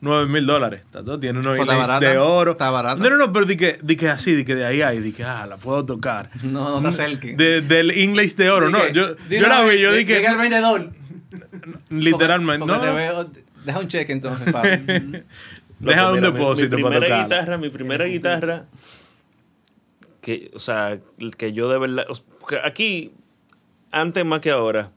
[0.00, 0.80] 9 mil dólares.
[0.84, 2.52] Está todo, Tiene unos barata, de oro.
[2.52, 3.02] está barata.
[3.02, 5.12] No, no, no, pero de que, de que así, de que de ahí hay, de
[5.12, 6.30] que, ah, la puedo tocar.
[6.42, 7.36] No, no te acerques.
[7.36, 8.78] De, del inlays de oro, no.
[8.78, 10.90] Di que- Yo, di yo la vi, yo di- dije, diga el vendedor.
[11.90, 12.94] literalmente, Porque- porque no.
[12.94, 14.70] te veo- deja un cheque entonces, Pablo.
[15.80, 17.22] Deja un mi- depósito Mi, para primera tocarla.
[17.24, 18.64] guitarra, mi primera guitarra,
[20.20, 20.98] que, o sea,
[21.36, 22.06] que yo de verdad,
[22.64, 23.12] aquí,
[23.92, 24.90] antes más que ahora,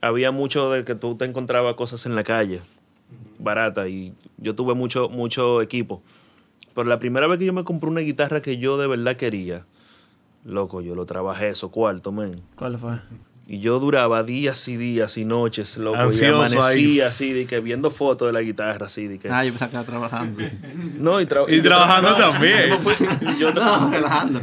[0.00, 2.60] había mucho de que tú te encontrabas cosas en la calle,
[3.38, 6.02] barata, y yo tuve mucho, mucho equipo.
[6.74, 9.64] Pero la primera vez que yo me compré una guitarra que yo de verdad quería,
[10.44, 12.40] loco, yo lo trabajé eso cuarto, men.
[12.56, 12.92] ¿Cuál fue?
[13.50, 16.26] Y yo duraba días y días y noches, loco, y ahí.
[16.26, 19.30] amanecía así, de que viendo fotos de la guitarra, así, de que...
[19.30, 20.42] Ah, yo pensaba que estaba trabajando.
[20.98, 22.68] No, y, tra- Y trabajando también.
[22.68, 22.94] Yo me fui,
[23.38, 24.40] yo, tra- No, relajando.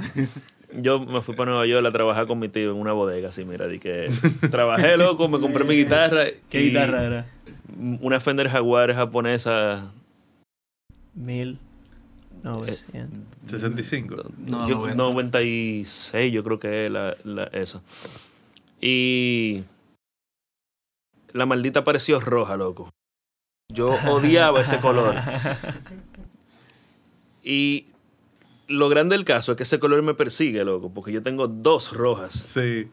[0.82, 3.46] yo me fui para Nueva York a trabajar con mi tío en una bodega, así,
[3.46, 4.10] mira, di que
[4.50, 6.24] trabajé, loco, me compré mi guitarra.
[6.50, 7.26] ¿Qué y guitarra era?
[7.78, 9.92] Una Fender Jaguar japonesa.
[11.14, 11.60] Mil.
[12.44, 13.20] novecientos.
[13.48, 14.16] 65.
[14.38, 14.96] No, yo- 90.
[15.04, 17.82] 96, yo creo que es la, la- esa.
[18.82, 19.64] Y
[21.34, 22.90] la maldita pareció roja, loco.
[23.74, 25.16] Yo odiaba ese color.
[27.48, 27.86] Y
[28.68, 31.94] lo grande del caso es que ese color me persigue, loco, porque yo tengo dos
[31.94, 32.34] rojas.
[32.34, 32.88] Sí.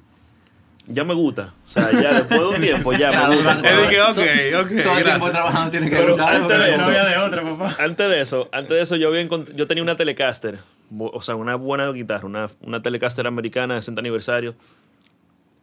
[0.86, 1.54] Ya me gusta.
[1.64, 3.54] O sea, ya después de un tiempo ya me gusta.
[3.56, 4.82] de que, ok, ok.
[4.82, 6.34] Todo el tiempo trabajando tiene que Pero gustar.
[6.36, 7.76] antes de eso- de otra, papá.
[7.78, 10.58] Antes de eso, antes de eso yo había encont- yo tenía una Telecaster,
[10.98, 14.54] o sea, una buena guitarra, una, una Telecaster americana de 60 aniversario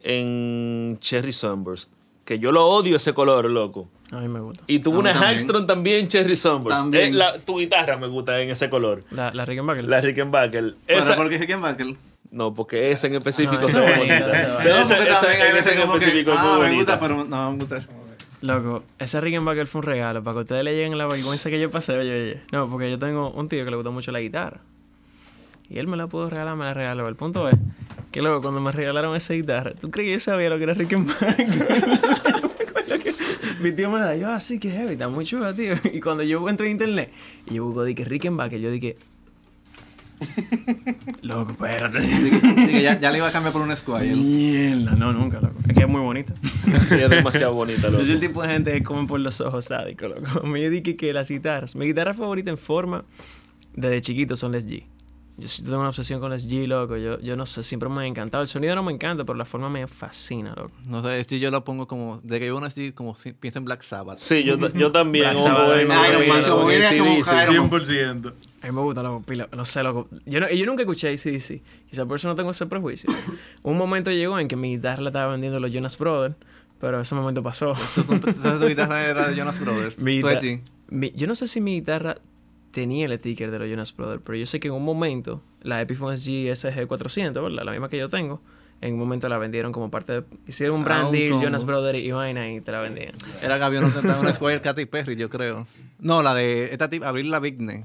[0.02, 1.90] en Cherry Sunburst,
[2.24, 3.88] que yo lo odio ese color, loco.
[4.12, 4.64] A mí me gusta.
[4.66, 5.30] Y mí una también.
[5.32, 6.78] Hagstrom también Cherry Sunburst.
[6.78, 7.12] También.
[7.14, 9.04] Eh, la- tu guitarra me gusta en ese color.
[9.10, 9.84] La, la Rickenbacker.
[9.84, 10.74] La Rickenbacker.
[10.86, 11.94] Esa, ¿por qué Rickenbacker?
[12.30, 14.42] No, porque esa en específico No, se ve bonita.
[14.42, 16.76] esa No, esa- porque esa- también hay en que, específico es ah, me bonita.
[16.76, 17.80] gusta, pero no me gusta.
[18.42, 21.70] Loco, ese Rickenbacker fue un regalo para que ustedes le lleguen la vergüenza que yo
[21.70, 21.98] pasé.
[21.98, 22.40] Oye, oye.
[22.52, 24.60] No, porque yo tengo un tío que le gusta mucho la guitarra.
[25.68, 27.06] Y él me la pudo regalar, me la regaló.
[27.06, 27.54] El punto es
[28.10, 30.74] que luego cuando me regalaron esa guitarra, ¿tú crees que yo sabía lo que era
[30.74, 31.46] Rickenbacker?
[33.60, 35.74] Mi tío me la dio, ah, sí, que heavy, está muy chula, tío.
[35.92, 37.12] Y cuando yo entro en internet
[37.46, 38.96] y yo busco, dije Rickenbacker, yo dije,
[41.22, 41.98] loco, espérate.
[41.98, 42.30] Así
[42.72, 44.14] que ya, ya le iba a cambiar por un Squire.
[44.14, 45.54] Mierda, no, nunca, loco.
[45.68, 46.34] Es que es muy bonita.
[46.82, 48.04] Sí, es demasiado bonita, Yo loco.
[48.04, 50.40] soy el tipo de gente que come por los ojos sádico, loco.
[50.46, 51.74] Me dije que las guitarras.
[51.76, 53.04] Mi guitarra favorita en forma
[53.74, 54.84] desde chiquito son Les G.
[55.40, 56.96] Yo sí tengo una obsesión con Les G, loco.
[56.96, 58.42] Yo, yo no sé, siempre me ha encantado.
[58.42, 60.70] El sonido no me encanta, pero la forma me fascina, loco.
[60.84, 63.58] No sé, este yo lo pongo como, de que yo uno así, como si pienso
[63.58, 64.18] en Black Sabbath.
[64.18, 65.24] Sí, yo, yo también.
[65.24, 67.42] Black Sabbath, en- Iron Man, como como AC/DC.
[67.42, 67.70] Iron Man.
[67.70, 68.32] 100%.
[68.62, 69.48] A mí me gusta, loco, pila.
[69.56, 70.08] No sé, loco.
[70.26, 71.62] Yo, no- yo nunca escuché ACDC.
[71.88, 73.08] Quizá por eso no tengo ese prejuicio.
[73.62, 76.34] Un momento llegó en que mi guitarra la estaba vendiendo los Jonas Brothers,
[76.78, 77.74] pero ese momento pasó.
[77.96, 79.98] Entonces tu guitarra era de Jonas Brothers.
[80.02, 80.20] Mi
[80.90, 82.16] mi- yo no sé si mi guitarra
[82.70, 85.80] tenía el sticker de los Jonas Brothers, pero yo sé que en un momento la
[85.80, 87.64] Epiphone SG SG400, ¿verdad?
[87.64, 88.40] La misma que yo tengo,
[88.80, 90.24] en un momento la vendieron como parte de...
[90.46, 91.44] Hicieron un Ah, brand un deal, combo.
[91.44, 93.14] Jonas Brothers y vaina y te la vendían.
[93.42, 95.66] Era que había una, una Squire Katy Perry, yo creo.
[95.98, 97.84] No, la de esta tip, abrir la Bigney.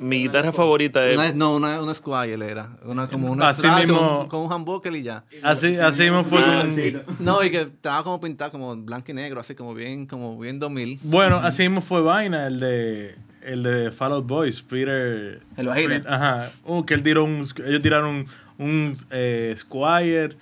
[0.00, 1.16] Mi guitarra favorita es.
[1.16, 2.76] Una, no, una, una Squire era.
[2.84, 5.24] Una, como una Así ah, mismo- Con, con un humbucker y ya.
[5.42, 6.38] Así, así mismo fue.
[6.40, 6.96] Ah, sí.
[7.18, 10.60] No, y que estaba como pintado como blanco y negro, así como bien, como bien
[10.60, 11.00] 2000.
[11.02, 13.16] Bueno, así mismo fue vaina, el de
[13.48, 15.40] el de Fall Out Boys, Peter.
[15.56, 16.08] El bajito.
[16.08, 16.50] Ajá.
[16.64, 18.26] Uh, que él tiró un, ellos tiraron
[18.58, 20.36] un, un eh, Squire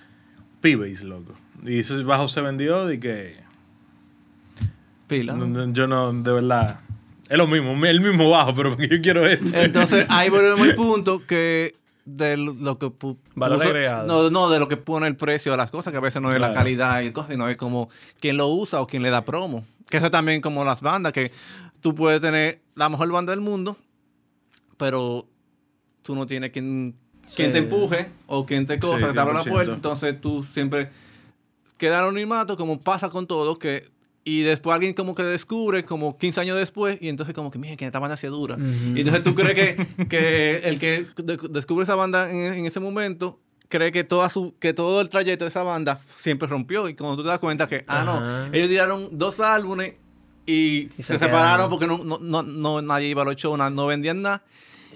[0.61, 1.33] P-Bass, loco.
[1.63, 3.33] Y ese bajo se vendió y que.
[5.07, 5.33] Pila.
[5.33, 6.81] no, yo no, de verdad.
[7.29, 9.63] Es lo mismo, el mismo bajo, pero porque yo quiero ese.
[9.63, 11.76] Entonces, ahí volvemos al punto que
[12.09, 12.89] de lo que
[13.35, 14.07] Valor agregado.
[14.07, 16.31] No, no, de lo que pone el precio de las cosas, que a veces no
[16.33, 17.89] es la calidad y cosas, sino es como
[18.21, 19.65] quien lo usa o quien le da promo.
[19.89, 21.33] Que eso también como las bandas, que
[21.81, 23.75] tú puedes tener la mejor banda del mundo,
[24.77, 25.25] pero
[26.01, 26.95] tú no tienes quien,
[27.35, 27.51] quien Sí.
[27.53, 29.51] te empuje o quien te cosa, Sí, te abra la 100%.
[29.51, 29.73] puerta.
[29.73, 30.89] Entonces tú siempre
[31.77, 33.89] queda anonimato, como pasa con todo, que
[34.29, 37.75] y después alguien como que descubre, como 15 años después, y entonces como que, mira,
[37.77, 38.57] que esta banda hacía dura.
[38.59, 42.79] Y entonces tú crees que, que el que de- descubre esa banda en, en ese
[42.79, 46.95] momento cree que toda su que todo el trayecto de esa banda siempre rompió y
[46.95, 48.05] cuando tú te das cuenta que ah Ajá.
[48.47, 49.95] no ellos tiraron dos álbumes
[50.45, 53.57] y, Y se, se separaron porque no, no, no, no- nadie iba a los shows
[53.71, 54.43] no vendían nada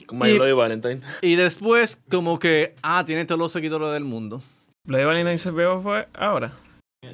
[0.06, 1.02] Como Y- Bloody Valentine.
[1.22, 4.41] y después como que ah tienen todos los seguidores del mundo
[4.86, 6.54] Bloody Valentine se pegó fue ahora.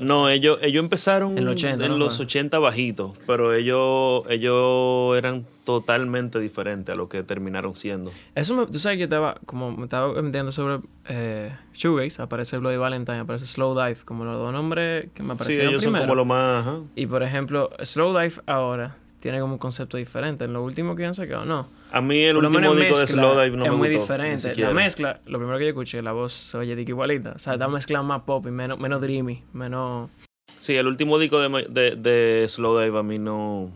[0.01, 1.97] No, ellos, ellos empezaron En los 80, en ¿no?
[1.97, 2.25] los Fue.
[2.25, 8.11] 80 bajitos, pero ellos, ellos eran totalmente diferentes a lo que terminaron siendo.
[8.35, 12.75] Eso me, tú sabes que estaba, como me estaba metiendo sobre eh, Shoegaze, aparece Bloody
[12.75, 16.01] Valentine, aparece Slow Dive, como los dos nombres que me Sí, aparecieron ellos primero.
[16.01, 16.67] son como lo más...
[16.67, 16.79] ajá.
[16.95, 18.97] Y por ejemplo, Slow Dive ahora
[19.27, 20.45] tiene como un concepto diferente.
[20.45, 21.67] En lo último que han sacado, no.
[21.91, 24.55] A mí el último disco de mezcla Slowdive no es me muy gustó, diferente.
[24.55, 27.33] La mezcla, lo primero que yo escuché, la voz se oye dique igualita.
[27.35, 30.09] O sea, está mezclado más pop y menos, menos dreamy, menos...
[30.57, 33.69] Sí, el último disco de, de, de Slowdive a mí no...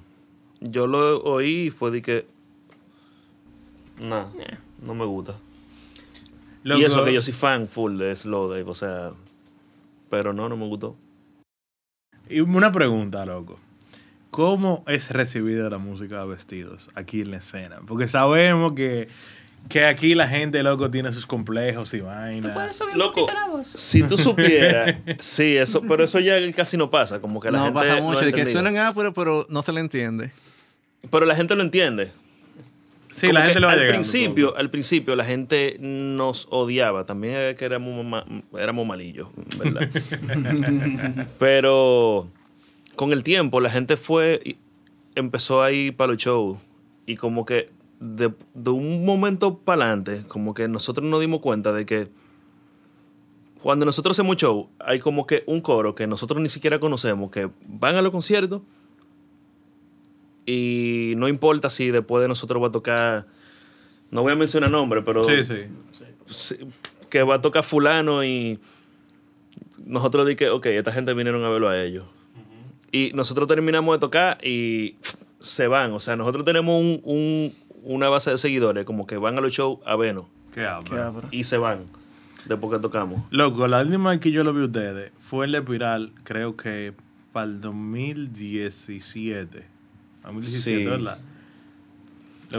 [0.62, 2.26] Yo lo oí y fue de que...
[4.00, 4.58] No, eh.
[4.86, 5.36] no me gusta.
[6.64, 9.12] Loco, Y eso que yo soy fan full de Slowdive, o sea...
[10.10, 10.96] Pero no, no me gustó.
[12.30, 13.60] Y una pregunta, loco.
[14.32, 17.80] ¿Cómo es recibida la música de vestidos aquí en la escena?
[17.86, 19.10] Porque sabemos que,
[19.68, 22.80] que aquí la gente, loco, tiene sus complejos y vainas.
[22.96, 23.28] Loco,
[23.64, 24.96] si tú supieras...
[25.20, 27.20] sí, eso, pero eso ya casi no pasa.
[27.20, 29.82] Como que la no gente pasa mucho, de que suenan áperos, pero no se le
[29.82, 30.32] entiende.
[31.10, 32.12] Pero la gente lo entiende.
[33.12, 34.60] Sí, Como la gente lo va al llegando principio, poco.
[34.60, 37.06] al principio la gente nos odiaba.
[37.06, 38.26] También era que éramos, ma-
[38.58, 39.90] éramos malillos, ¿verdad?
[41.40, 42.30] Pero
[43.02, 44.58] con el tiempo la gente fue y
[45.16, 46.60] empezó a ir para los shows
[47.08, 51.74] y como que de, de un momento para adelante, como que nosotros nos dimos cuenta
[51.74, 52.10] de que
[53.60, 57.50] cuando nosotros hacemos show, hay como que un coro que nosotros ni siquiera conocemos, que
[57.68, 58.62] van a los conciertos
[60.46, 63.26] y no importa si después de nosotros va a tocar,
[64.12, 65.56] no voy a mencionar nombre, pero Sí, sí.
[66.28, 66.56] sí,
[67.10, 68.60] que va a tocar fulano y
[69.84, 72.06] nosotros di que, ok, esta gente vinieron a verlo a ellos.
[72.92, 75.92] Y nosotros terminamos de tocar y pff, se van.
[75.94, 79.54] O sea, nosotros tenemos un- un- una base de seguidores como que van a los
[79.54, 81.24] shows a vernos ¿Qué ápero.
[81.32, 81.86] y se van
[82.46, 83.24] después que tocamos.
[83.32, 86.56] Loco, la última vez que yo lo vi a ustedes fue en la espiral, creo
[86.58, 86.94] que
[87.32, 89.64] para el 2017.
[90.24, 90.86] 2017, Sí.
[90.86, 91.18] ¿verdad?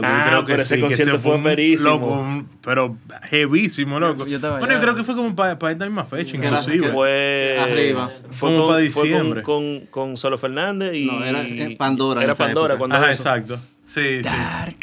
[0.01, 1.89] Ah, pero ese que concierto fue un- verísimo.
[1.91, 2.97] Loco, un- pero
[3.31, 4.25] heavísimo, loco.
[4.25, 6.87] yo bueno, yo creo que fue como para, esta misma fecha, Que era- inclusive.
[6.87, 8.11] que- Fue Arriba.
[8.31, 9.43] Fue Como con, para fue con- diciembre.
[9.43, 12.77] con, con Solo Fernández y No, era en Pandora Era Pandora época.
[12.79, 13.21] cuando Ajá, eso.
[13.23, 13.57] exacto.
[13.85, 14.23] Sí, sí.
[14.23, 14.77] Dark.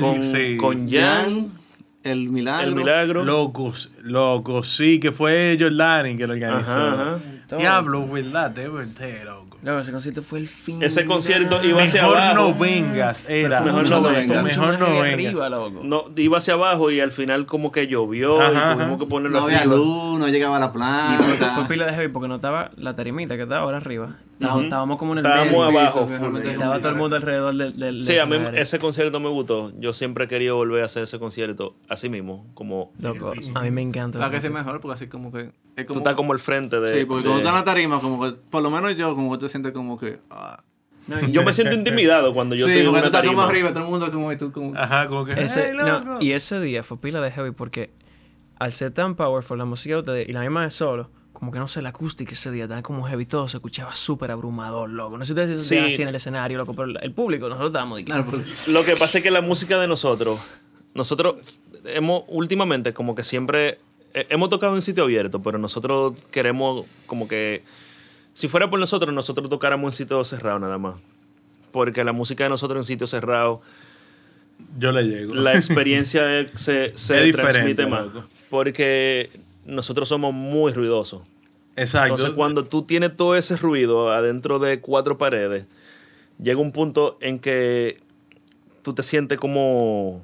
[0.00, 0.56] Con, Sí.
[0.58, 1.50] con Jan, Jan,
[2.02, 2.68] el milagro.
[2.68, 3.24] El Milagro.
[3.24, 6.72] Locos, locos, sí, que fue Jordani que lo organizó.
[6.72, 7.18] Ajá, ajá.
[7.58, 9.58] Diablo, verdad, de verdad, loco.
[9.80, 10.82] Ese concierto fue el fin.
[10.82, 12.34] Ese concierto iba hacia Mejor abajo.
[12.48, 13.60] no vengas, era.
[13.60, 14.42] Mejor no vengas.
[14.42, 15.12] mucho Mejor no vengas.
[15.12, 15.80] arriba, loco.
[15.84, 18.98] No, iba hacia abajo y al final como que llovió Ajá, y tuvimos ajá.
[18.98, 20.68] que ponerlo No había luz, no llegaba a la Y
[21.22, 21.54] fue, planta.
[21.54, 24.16] fue pila de heavy porque no estaba la tarimita que estaba ahora arriba.
[24.42, 25.64] Estábamos como en el Estábamos medio.
[25.80, 26.36] abajo, piso, full.
[26.38, 27.78] estaba todo el mundo alrededor del.
[27.78, 28.60] del Sí, del a mí escenario.
[28.62, 29.72] ese concierto me gustó.
[29.78, 33.70] Yo siempre he querido volver a hacer ese concierto así mismo, como Loco, a mí
[33.70, 34.18] me encanta.
[34.18, 34.64] La ese que es concierto.
[34.66, 35.50] mejor porque así como que...
[35.76, 37.00] Es tú estás como al frente de...
[37.00, 39.32] sí, porque de- cuando estás en la tarima, como que, por lo menos yo, como
[39.32, 40.18] que te sientes como que...
[40.30, 40.62] ah.
[41.08, 43.42] No, Yo me siento intimidado cuando yo sí, estoy en porque una tú estás como
[43.46, 43.50] tarima.
[43.50, 44.30] arriba, todo el mundo como...
[44.32, 45.34] Y tú como Ajá, como que.
[46.20, 47.90] Y ese día fue pila de heavy porque
[48.60, 51.10] al ser tan powerful la música de ustedes y la misma de solo,
[51.42, 54.30] como que no sé, la acústica ese día estaba como heavy, todo se escuchaba súper
[54.30, 55.18] abrumador, loco.
[55.18, 55.76] No sé si ustedes Sí.
[55.76, 59.18] así en el escenario, loco, pero el público, nosotros estábamos Claro, porque- Lo que pasa
[59.18, 60.38] es que la música de nosotros,
[60.94, 63.80] nosotros hemos últimamente como que siempre
[64.14, 67.64] eh, hemos tocado en sitio abierto, pero nosotros queremos como que
[68.34, 70.94] si fuera por nosotros, nosotros tocáramos en sitio cerrado nada más.
[71.72, 73.62] Porque la música de nosotros en sitio cerrado,
[74.78, 75.34] Yo le llego.
[75.34, 78.06] la experiencia se, se Es transmite más.
[78.12, 78.28] loco.
[78.48, 79.28] Porque
[79.64, 81.22] nosotros somos muy ruidosos.
[81.76, 82.14] Exacto.
[82.14, 85.64] Entonces, cuando tú tienes todo ese ruido adentro de cuatro paredes,
[86.42, 87.98] llega un punto en que
[88.82, 90.22] tú te sientes como.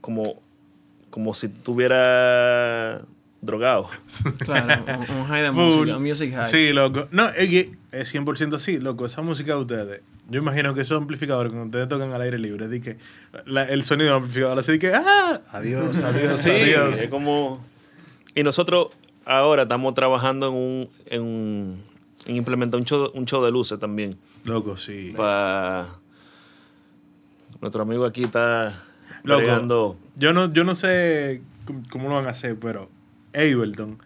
[0.00, 0.40] como.
[1.10, 3.02] como si tuviera
[3.42, 3.88] drogado.
[4.38, 6.44] Claro, un, un high de música, un music high.
[6.46, 7.08] Sí, loco.
[7.10, 9.06] No, es que es 100% así, loco.
[9.06, 10.02] Esa música de ustedes.
[10.28, 12.98] Yo imagino que esos amplificadores, cuando ustedes tocan al aire libre, di que
[13.46, 15.40] la- el sonido del amplificador así que, ¡ah!
[15.50, 17.00] Adiós, adiós, Sí, adiós.
[17.00, 17.64] es como.
[18.34, 18.88] Y nosotros
[19.24, 20.88] ahora estamos trabajando en un.
[21.06, 21.84] en, un-
[22.26, 24.18] en implementar un show, un show de luces también.
[24.44, 25.14] Loco, sí.
[25.16, 25.88] Para.
[27.60, 28.82] Nuestro amigo aquí está.
[29.22, 29.40] Loco.
[29.42, 31.42] bregando- Yo no, yo no sé
[31.90, 32.88] cómo, lo van a hacer, pero
[33.34, 33.98] Ableton,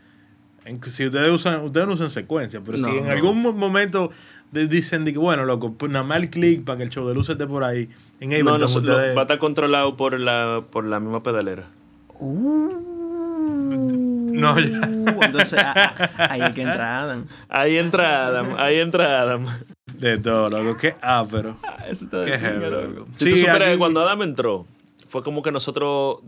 [0.88, 3.10] si ustedes usan, ustedes no usan secuencia, pero No, si en no.
[3.10, 4.10] algún mo- momento
[4.52, 7.14] dicen de que, bueno, loco, pues nada más el clic para que el show de
[7.14, 7.88] luces esté por ahí,
[8.20, 9.16] en Ableton No, no, ustedes...
[9.16, 11.64] va a estar controlado por la, por la misma pedalera.
[14.40, 14.80] No, ya.
[14.88, 17.26] Uh, entonces a- a- ahí hay que entrar Adam.
[17.48, 19.46] Ahí entra Adam, ahí entra Adam.
[19.92, 20.76] De todo, loco.
[20.80, 21.56] Qué ápero.
[21.88, 23.06] Eso está de Qué heavy, loco.
[23.16, 24.66] Si tú supieras aquí- que cuando Adam entró,
[25.08, 26.18] fue como que nosotros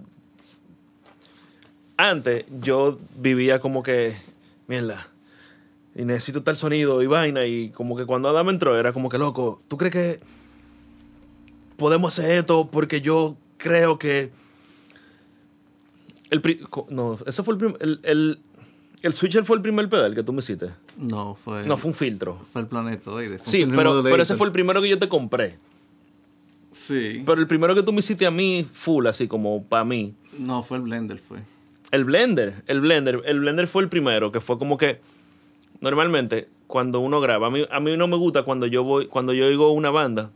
[1.97, 4.17] antes yo vivía como que,
[4.67, 5.09] mierda,
[5.95, 9.19] y necesito tal sonido y vaina, y como que cuando Adam entró era como que,
[9.19, 10.21] loco, ¿tú crees que
[11.77, 14.31] podemos hacer esto porque yo creo que...
[16.31, 16.43] El
[16.91, 18.39] no, ese fue el, prim- el, el,
[19.03, 20.71] el switcher fue el primer pedal que tú me hiciste.
[20.97, 22.39] No, fue, No, fue un filtro.
[22.53, 23.39] fue el planetoide.
[23.39, 25.59] fue Sí, pero, pero ese fue el primero que yo te compré.
[26.73, 27.23] Sí.
[27.25, 30.15] Pero el primero que tú me hiciste a mí, full, así como para mí.
[30.39, 31.39] No, fue el Blender, fue.
[31.91, 35.01] El Blender, el Blender, el Blender fue el primero, que fue como que
[35.81, 39.33] normalmente cuando uno graba, a mí, a mí no me gusta cuando yo voy, cuando
[39.33, 40.31] yo oigo una banda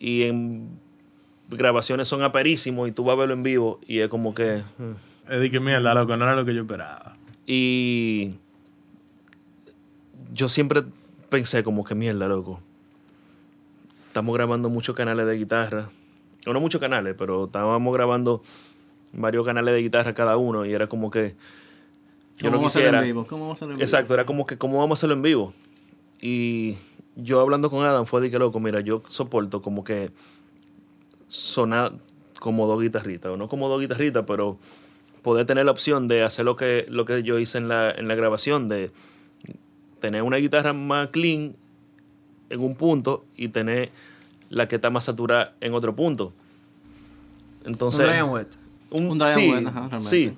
[0.00, 0.68] y en
[1.50, 4.62] grabaciones son aperísimos y tú vas a verlo en vivo y es como que...
[4.78, 5.32] mm.
[5.32, 7.14] Es de que mierda, loco, no era lo que yo esperaba.
[7.46, 8.34] Y
[10.32, 10.82] yo siempre
[11.28, 12.60] pensé como que mierda, loco.
[14.08, 15.90] Estamos grabando muchos canales de guitarra.
[16.46, 18.42] O no muchos canales, pero estábamos grabando
[19.12, 21.34] varios canales de guitarra cada uno y era como que
[22.36, 23.26] yo ¿Cómo no vamos a hacerlo en vivo?
[23.26, 23.84] ¿Cómo vamos a hacerlo en vivo?
[23.84, 25.52] Exacto, era como que cómo vamos a hacerlo en vivo.
[26.22, 26.76] Y
[27.16, 30.10] yo hablando con Adam fue de que loco, mira, yo soporto como que
[31.30, 31.92] sonar
[32.40, 34.58] como dos guitarritas, o no como dos guitarritas, pero
[35.22, 38.08] poder tener la opción de hacer lo que, lo que yo hice en la, en
[38.08, 38.90] la grabación, de
[40.00, 41.56] tener una guitarra más clean
[42.48, 43.90] en un punto y tener
[44.48, 46.32] la que está más saturada en otro punto.
[47.64, 48.48] Entonces, un Ryan Wet.
[48.90, 50.08] un, Un Diane sí, Wet, ajá, realmente.
[50.08, 50.32] sí,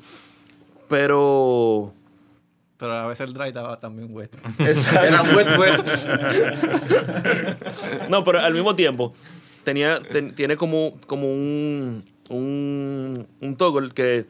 [0.89, 1.95] pero
[2.77, 4.37] Pero a veces el dry estaba también wet.
[4.59, 5.85] Era wet, wet.
[8.11, 9.15] No, pero al mismo tiempo
[9.65, 14.27] tenía, ten- tiene como, como un, un, un toggle que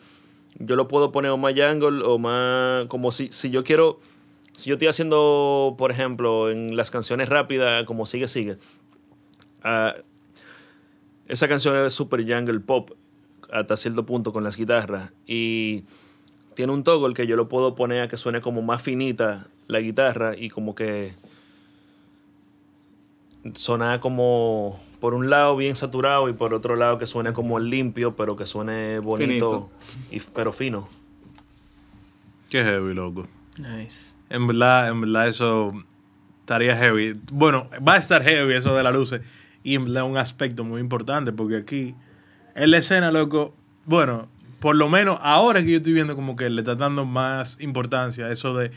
[0.59, 2.87] yo lo puedo poner o más jungle o más...
[2.87, 4.01] Como si, si yo quiero...
[4.55, 8.59] Si yo estoy haciendo, por ejemplo, en las canciones rápidas, como Sigue, Sigue.
[9.63, 9.95] ah,
[11.27, 12.91] esa canción es super jungle pop
[13.51, 15.13] hasta cierto punto con las guitarras.
[15.27, 15.85] Y
[16.55, 19.81] tiene un toggle que yo lo puedo poner a que suene como más finita la
[19.81, 21.15] guitarra y como que
[23.55, 28.15] suena como por un lado bien saturado y por otro lado que suene como limpio,
[28.15, 29.69] pero que suene bonito,
[30.13, 30.87] y, pero fino.
[32.49, 33.27] Qué heavy, loco.
[33.59, 34.15] Nice.
[34.31, 35.73] En verdad, en verdad eso
[36.39, 37.21] estaría heavy.
[37.33, 39.23] Bueno, va a estar heavy eso de las luces.
[39.65, 41.97] Y en verdad un aspecto muy importante porque aquí
[42.55, 44.29] en la escena, loco, bueno,
[44.61, 48.27] por lo menos ahora que yo estoy viendo como que le está dando más importancia
[48.27, 48.71] a eso de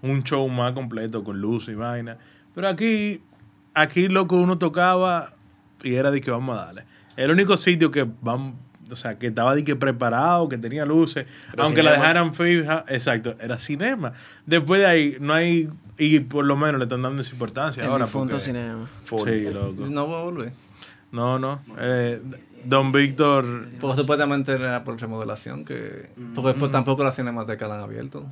[0.00, 2.18] un show más completo con luz y vaina.
[2.54, 3.20] Pero aquí,
[3.74, 5.34] aquí, loco, uno tocaba
[5.82, 6.84] y era de que vamos a darle.
[7.16, 8.54] El único sitio que vamos,
[8.90, 11.26] o sea, que estaba de que preparado, que tenía luces,
[11.58, 12.02] aunque la cinema.
[12.06, 14.12] dejaran fija, exacto, era cinema.
[14.46, 15.68] Después de ahí no hay,
[15.98, 18.06] y por lo menos le están dando esa importancia El ahora.
[18.06, 18.86] porque- cinema.
[19.04, 19.86] Sí, loco.
[19.88, 20.52] No voy a volver.
[21.10, 21.60] No, no.
[21.78, 22.20] Eh,
[22.64, 26.10] Don Víctor, Porque supuestamente era por remodelación, que...
[26.34, 28.24] Porque después tampoco la cinemateca la han abierto.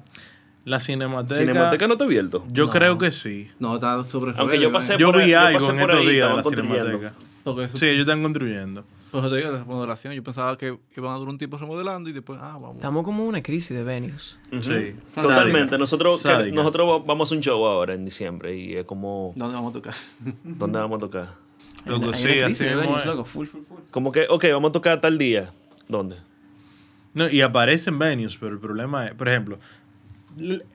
[0.65, 1.41] la cinemateca.
[1.41, 2.45] Cinemateca no está abierto.
[2.53, 2.71] Yo No.
[2.71, 3.51] creo que sí.
[3.59, 6.37] No, está sobre Aunque yo pasé Yo por vi yo algo en estos días de
[6.37, 7.13] la cinemateca.
[7.45, 8.85] Porque eso, Sí, ellos están construyendo.
[9.11, 10.15] Por eso te digo, de remodelación.
[10.15, 12.77] Yo pensaba que iban a durar un tiempo remodelando y después, ah, vamos.
[12.77, 14.39] Estamos como en una crisis de venues.
[14.61, 14.95] Sí.
[15.15, 15.59] Totalmente.
[15.61, 15.79] Sádica.
[15.79, 16.55] Nosotros, Sádica.
[16.55, 19.95] nosotros vamos a un show ahora en diciembre y es como, ¿Dónde vamos a tocar?
[20.45, 21.29] ¿dónde vamos a tocar?
[21.87, 23.07] Loco, sí, así de venues, es.
[23.07, 23.25] loco.
[23.25, 23.79] Full, full, full.
[23.91, 25.51] Como que, ok, vamos a tocar tal día.
[25.89, 26.17] ¿Dónde?
[27.15, 29.59] No, y aparecen venues, pero el problema es, por ejemplo,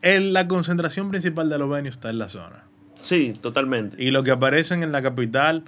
[0.01, 2.63] el- la concentración principal de los venues está en la zona.
[2.99, 4.01] Sí, totalmente.
[4.03, 5.63] Y lo que aparecen en la capital,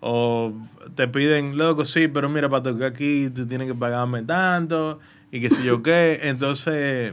[0.00, 0.52] o
[0.94, 5.40] te piden, loco, sí, pero mira, para tocar aquí tú tienes que pagarme tanto, y
[5.40, 6.20] qué sé yo qué.
[6.22, 7.12] Entonces,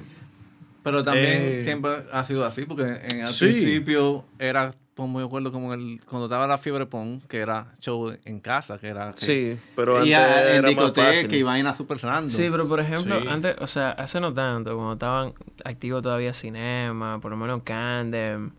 [0.84, 3.46] Pero también Eh, siempre ha sido así, porque en el Sí.
[3.46, 8.14] principio era, pues me acuerdo como el, cuando estaba la fiebre pong, que era show
[8.26, 9.12] en casa, que era...
[9.14, 11.34] que- Sí, pero y antes a- en era discoteca fácil.
[11.34, 12.30] y vaina super random.
[12.30, 13.28] Sí, pero por ejemplo, Sí.
[13.30, 18.52] antes, o sea, hace no tanto, cuando estaban activos todavía cinema, por lo menos Candem,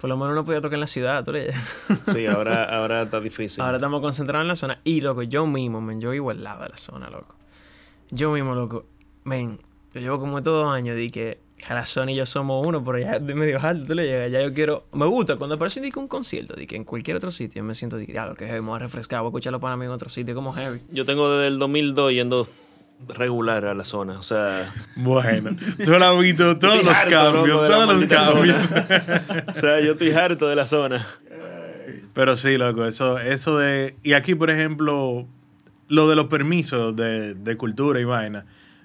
[0.00, 1.52] por lo menos uno podía tocar en la ciudad, tú le-
[2.12, 3.62] Sí, ahora, ahora está difícil.
[3.62, 4.80] Ahora estamos concentrados en la zona.
[4.84, 7.34] Y, loco, yo mismo, men, yo vivo al lado de la zona, loco.
[8.10, 8.86] Yo mismo, loco,
[9.24, 9.60] men,
[9.92, 11.38] yo llevo como estos dos años de que
[11.68, 14.40] la zona y yo somos uno, pero ya de medio alto, tú le llegas, ya
[14.40, 14.84] yo quiero...
[14.92, 17.96] Me gusta cuando aparece que un concierto, de que en cualquier otro sitio me siento
[17.96, 19.90] de que, lo que heavy, me voy a refrescar, voy a escucharlo para mí en
[19.90, 20.80] otro sitio, como heavy.
[20.92, 22.46] Yo tengo desde el 2002 yendo
[23.08, 24.18] regular a la zona.
[24.18, 25.50] O sea, bueno,
[25.84, 28.62] tú lo has visto todos los harto, cambios, loco, todos los cambios.
[29.48, 31.06] o sea, yo estoy harto de la zona.
[32.14, 33.96] Pero sí, loco, eso, eso de...
[34.02, 35.26] Y aquí, por ejemplo,
[35.88, 38.44] lo de los permisos de, de cultura y vaina,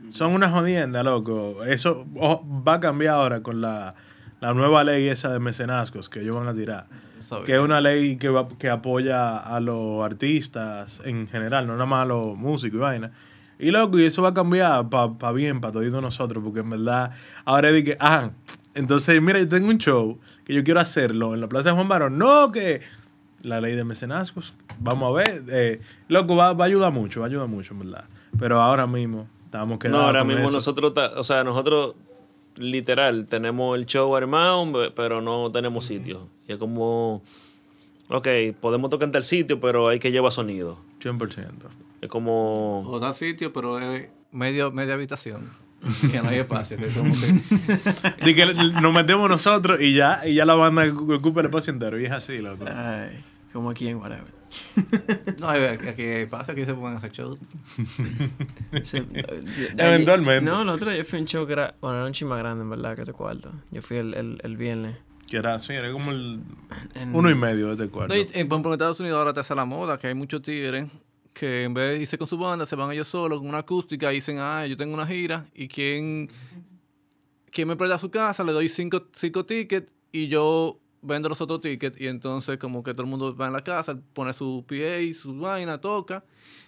[0.09, 1.63] son una jodienda, loco.
[1.65, 3.95] Eso va a cambiar ahora con la,
[4.39, 6.85] la nueva ley esa de mecenazgos que ellos van a tirar.
[7.19, 7.45] Sabía.
[7.45, 11.85] Que es una ley que, va- que apoya a los artistas en general, no nada
[11.87, 13.11] más a los músicos y vaina,
[13.59, 17.11] Y loco, y eso va a cambiar para bien, para todos nosotros, porque en verdad,
[17.45, 18.31] ahora que, ah,
[18.75, 21.87] entonces, mira, yo tengo un show que yo quiero hacerlo en la Plaza de Juan
[21.87, 22.17] Barón.
[22.17, 22.81] No, que
[23.41, 27.27] la ley de mecenazgos, vamos a ver, eh, loco, va, va a ayudar mucho, va
[27.27, 28.05] a ayudar mucho, en verdad.
[28.39, 30.53] Pero ahora mismo estamos No, quedando ahora con mismo eso.
[30.53, 31.95] nosotros, o sea, nosotros
[32.55, 36.27] literal tenemos el show armado, pero no tenemos sitio.
[36.47, 37.21] Y es como,
[38.09, 38.27] ok,
[38.59, 40.79] podemos tocar en tal sitio, pero hay que llevar sonido.
[41.01, 41.45] 100%.
[42.03, 45.49] Es como, O tal sitio, pero es medio, media habitación.
[46.11, 46.75] Que no hay espacio.
[46.77, 50.85] Que es como que, De que nos metemos nosotros y ya, y ya la banda
[50.85, 51.97] ocupa el espacio entero.
[51.97, 52.65] Y es así, loco.
[52.67, 53.23] Ay,
[53.53, 54.25] como aquí en whatever.
[55.39, 57.39] no, aquí hay espacio, aquí se pueden hacer shows.
[58.83, 60.49] Sí, eh, sí, Eventualmente.
[60.51, 62.37] No, el otro día yo fui a un show que era, bueno, era un chima
[62.37, 63.49] grande en verdad que este cuarto.
[63.71, 64.97] Yo fui el, el, el viernes.
[65.29, 66.41] Que era así, era como el
[66.95, 68.13] en- uno y medio de este cuarto.
[68.13, 70.87] No, y, en, por Estados Unidos ahora te hace la moda, que hay muchos tigres
[71.33, 74.11] que en vez de irse con su banda, se van ellos solos con una acústica
[74.11, 76.29] y dicen, ah, yo tengo una gira y quien,
[77.51, 81.61] quien me presta su casa, le doy cinco, cinco tickets y yo vendo los otros
[81.61, 85.19] tickets y entonces como que todo el mundo va en la casa, pone su PA,
[85.19, 86.23] su vaina, toca,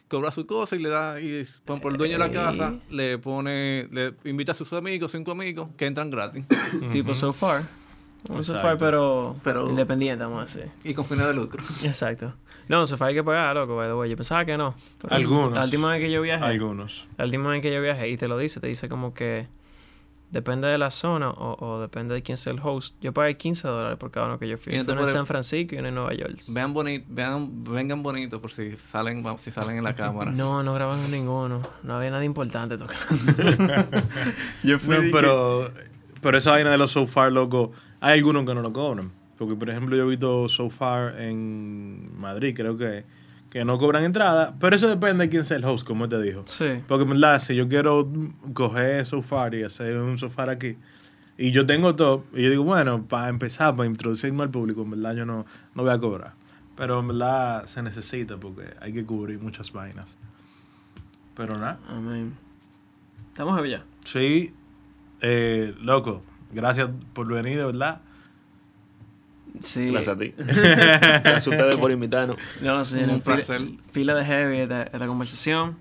[0.07, 3.88] cobra su cosa y le da, y por el dueño de la casa le pone,
[3.91, 6.45] le invita a sus amigos, cinco amigos, que entran gratis.
[6.91, 7.84] Tipo So Far.
[8.30, 8.61] Un Exacto.
[8.61, 10.71] Far, pero, Pero- independiente, vamos a decir.
[10.84, 11.63] y con fines de lucro.
[11.84, 12.34] Exacto.
[12.67, 14.09] No, So Far hay que pagar, loco, by the way.
[14.09, 14.73] Yo pensaba que no.
[15.09, 15.53] Algunos.
[15.53, 16.43] La última vez que yo viajé.
[16.43, 17.07] Algunos.
[17.17, 19.47] La última vez que yo viajé y te lo dice, te dice como que
[20.32, 22.95] depende de la zona o, o depende de quién sea el host.
[23.01, 24.76] Yo pagué 15 dólares por cada uno que yo fui.
[24.76, 26.38] Y Uno en San Francisco y uno en Nueva York.
[26.53, 30.32] Vean bonito, vean, vengan bonitos por si salen, si salen en la cámara.
[30.32, 31.61] No, no grabaron ninguno.
[31.84, 33.32] No había nada importante tocando.
[34.63, 35.69] yo No, pero,
[36.21, 39.11] pero esa vaina de los so far, loco, hay algunos que no lo cobran.
[39.37, 43.03] Porque, por ejemplo, yo he visto so far en Madrid, creo que,
[43.49, 44.55] que no cobran entrada.
[44.59, 46.43] Pero eso depende de quién sea el host, como te dijo.
[46.45, 46.81] Sí.
[46.87, 48.09] Porque, en verdad, si yo quiero
[48.53, 50.77] coger so far y hacer un sofá aquí,
[51.37, 54.91] y yo tengo todo, y yo digo, bueno, para empezar, para introducirme al público, en
[54.91, 56.33] verdad yo no, no voy a cobrar.
[56.77, 60.15] Pero en verdad se necesita porque hay que cubrir muchas vainas.
[61.35, 61.79] Pero nada.
[61.89, 62.37] Amén.
[63.27, 63.83] Estamos allá.
[64.05, 64.53] Sí,
[65.21, 66.23] eh, loco,
[66.55, 68.01] gracias por venir, de verdad.
[69.59, 69.89] Sí.
[69.91, 70.33] gracias a ti.
[70.37, 72.37] gracias a ustedes por invitarnos.
[72.61, 73.61] No, sí, Un no, placer.
[73.93, 75.77] pila de heavy esta, esta conversación.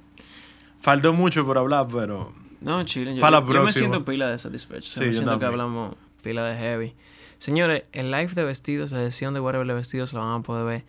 [0.80, 3.14] Faltó mucho por hablar, pero No, chile.
[3.14, 4.90] Yo, Pa' la yo- yo me siento pila de satisfecho.
[4.90, 6.94] O sea, Sí, me yo siento que hablamos pila de heavy.
[7.38, 10.84] Señores, el live de vestidos, la sesión de Whatever vestidos, la van a poder ver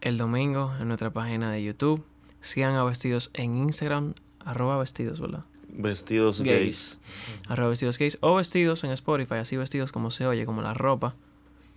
[0.00, 2.04] el domingo en nuestra página de YouTube.
[2.40, 4.14] Sigan a vestidos en Instagram,
[4.44, 5.44] arroba vestidos, ¿verdad?
[5.70, 6.98] Vestidos gays.
[7.48, 11.14] Arroba vestidos gays o vestidos en Spotify, así vestidos como se oye, como la ropa.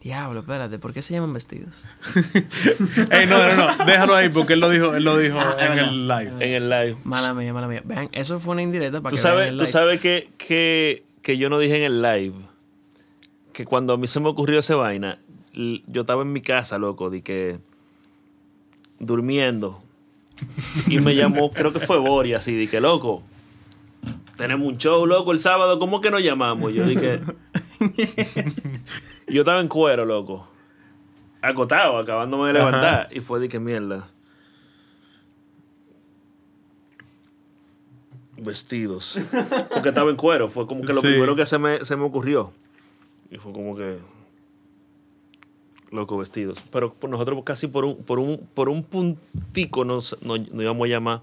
[0.02, 1.76] Diablo, espérate, ¿por qué se llaman vestidos?
[3.12, 5.76] Ey, no, no, no, déjalo ahí porque él lo dijo, él lo dijo Ah, en
[5.76, 5.90] verdad.
[5.90, 6.32] el live.
[6.40, 6.96] En el live.
[7.04, 7.82] Mala mía, mala mía.
[7.86, 9.72] Vean, eso fue una indirecta para Tú que vean sabes, el tú live.
[9.72, 12.34] sabes que, que, que yo no dije en el live
[13.54, 15.20] que cuando a mí se me ocurrió esa vaina,
[15.54, 17.60] yo estaba en mi casa, loco, de que
[19.00, 19.84] durmiendo.
[20.88, 23.22] Y me llamó, creo que fue Boria, así, de que loco,
[24.42, 26.74] tenemos un show, loco, el sábado, ¿cómo que nos llamamos?
[26.74, 27.20] Yo dije,
[29.28, 30.48] yo estaba en cuero, loco,
[31.44, 34.10] acotado, acabándome de levantar, y fue de que mierda.
[38.38, 39.20] Vestidos.
[39.72, 41.08] Porque estaba en cuero, fue como que lo Sí.
[41.10, 42.52] primero que se me, se me ocurrió.
[43.30, 44.00] Y fue como que.
[45.92, 46.64] Loco, vestidos.
[46.72, 50.90] Pero nosotros casi por un, por un, por un puntico nos, nos, nos íbamos a
[50.90, 51.22] llamar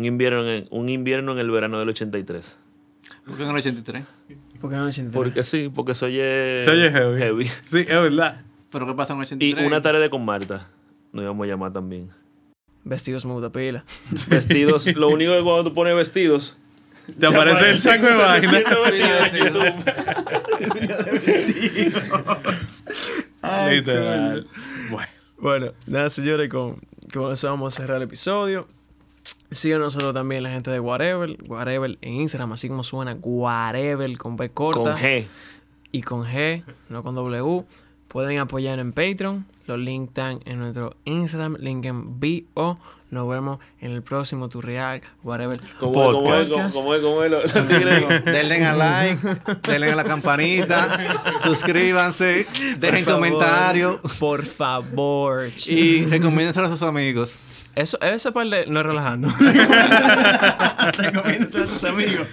[0.00, 2.56] un invierno, en, un invierno en el verano del 83.
[3.26, 4.04] ¿Por qué en el 83?
[4.60, 5.12] ¿Por qué no 83?
[5.12, 7.46] Porque sí, porque se oye, Se oye heavy.
[7.46, 8.40] Sí, es verdad.
[8.72, 9.66] ¿Pero qué pasa en el Y 83?
[9.66, 10.68] una tarde con Marta
[11.12, 12.10] nos íbamos a llamar también.
[12.84, 13.84] Vestidos muda pila.
[14.28, 16.56] Vestidos, lo único que cuando tú pones vestidos,
[17.18, 18.48] Te aparece el saco de vaina.
[18.48, 19.74] 727 en YouTube.
[23.70, 24.46] Literal.
[24.90, 25.08] Bueno.
[25.38, 26.78] Bueno, nada, señores, con,
[27.12, 28.68] con eso vamos a cerrar el episodio.
[29.50, 34.36] Síganos nosotros también la gente de Whatever, Whatever en Instagram, así como suena, Whatever con
[34.36, 35.26] B corta Con G.
[35.90, 37.64] y con G, no con W.
[38.06, 39.46] Pueden apoyar en Patreon.
[39.66, 42.78] Los links están en nuestro Instagram, link en bio.
[43.10, 45.60] Nos vemos en el próximo Turreal, Whatever.
[45.80, 46.74] ¿Cómo es, cómo es, Podcast.
[46.74, 47.30] cómo es, cómo es?
[47.32, 49.28] Los tigres- Denle a like,
[49.68, 52.46] denle a la campanita, suscríbanse,
[52.78, 55.50] dejen Por favor, comentarios Por favor.
[55.66, 57.40] y recomiéndenselo a sus amigos.
[57.80, 59.28] Eso, esa parte no es relajando.
[60.98, 62.26] Recomiéndenselo a sus amigos.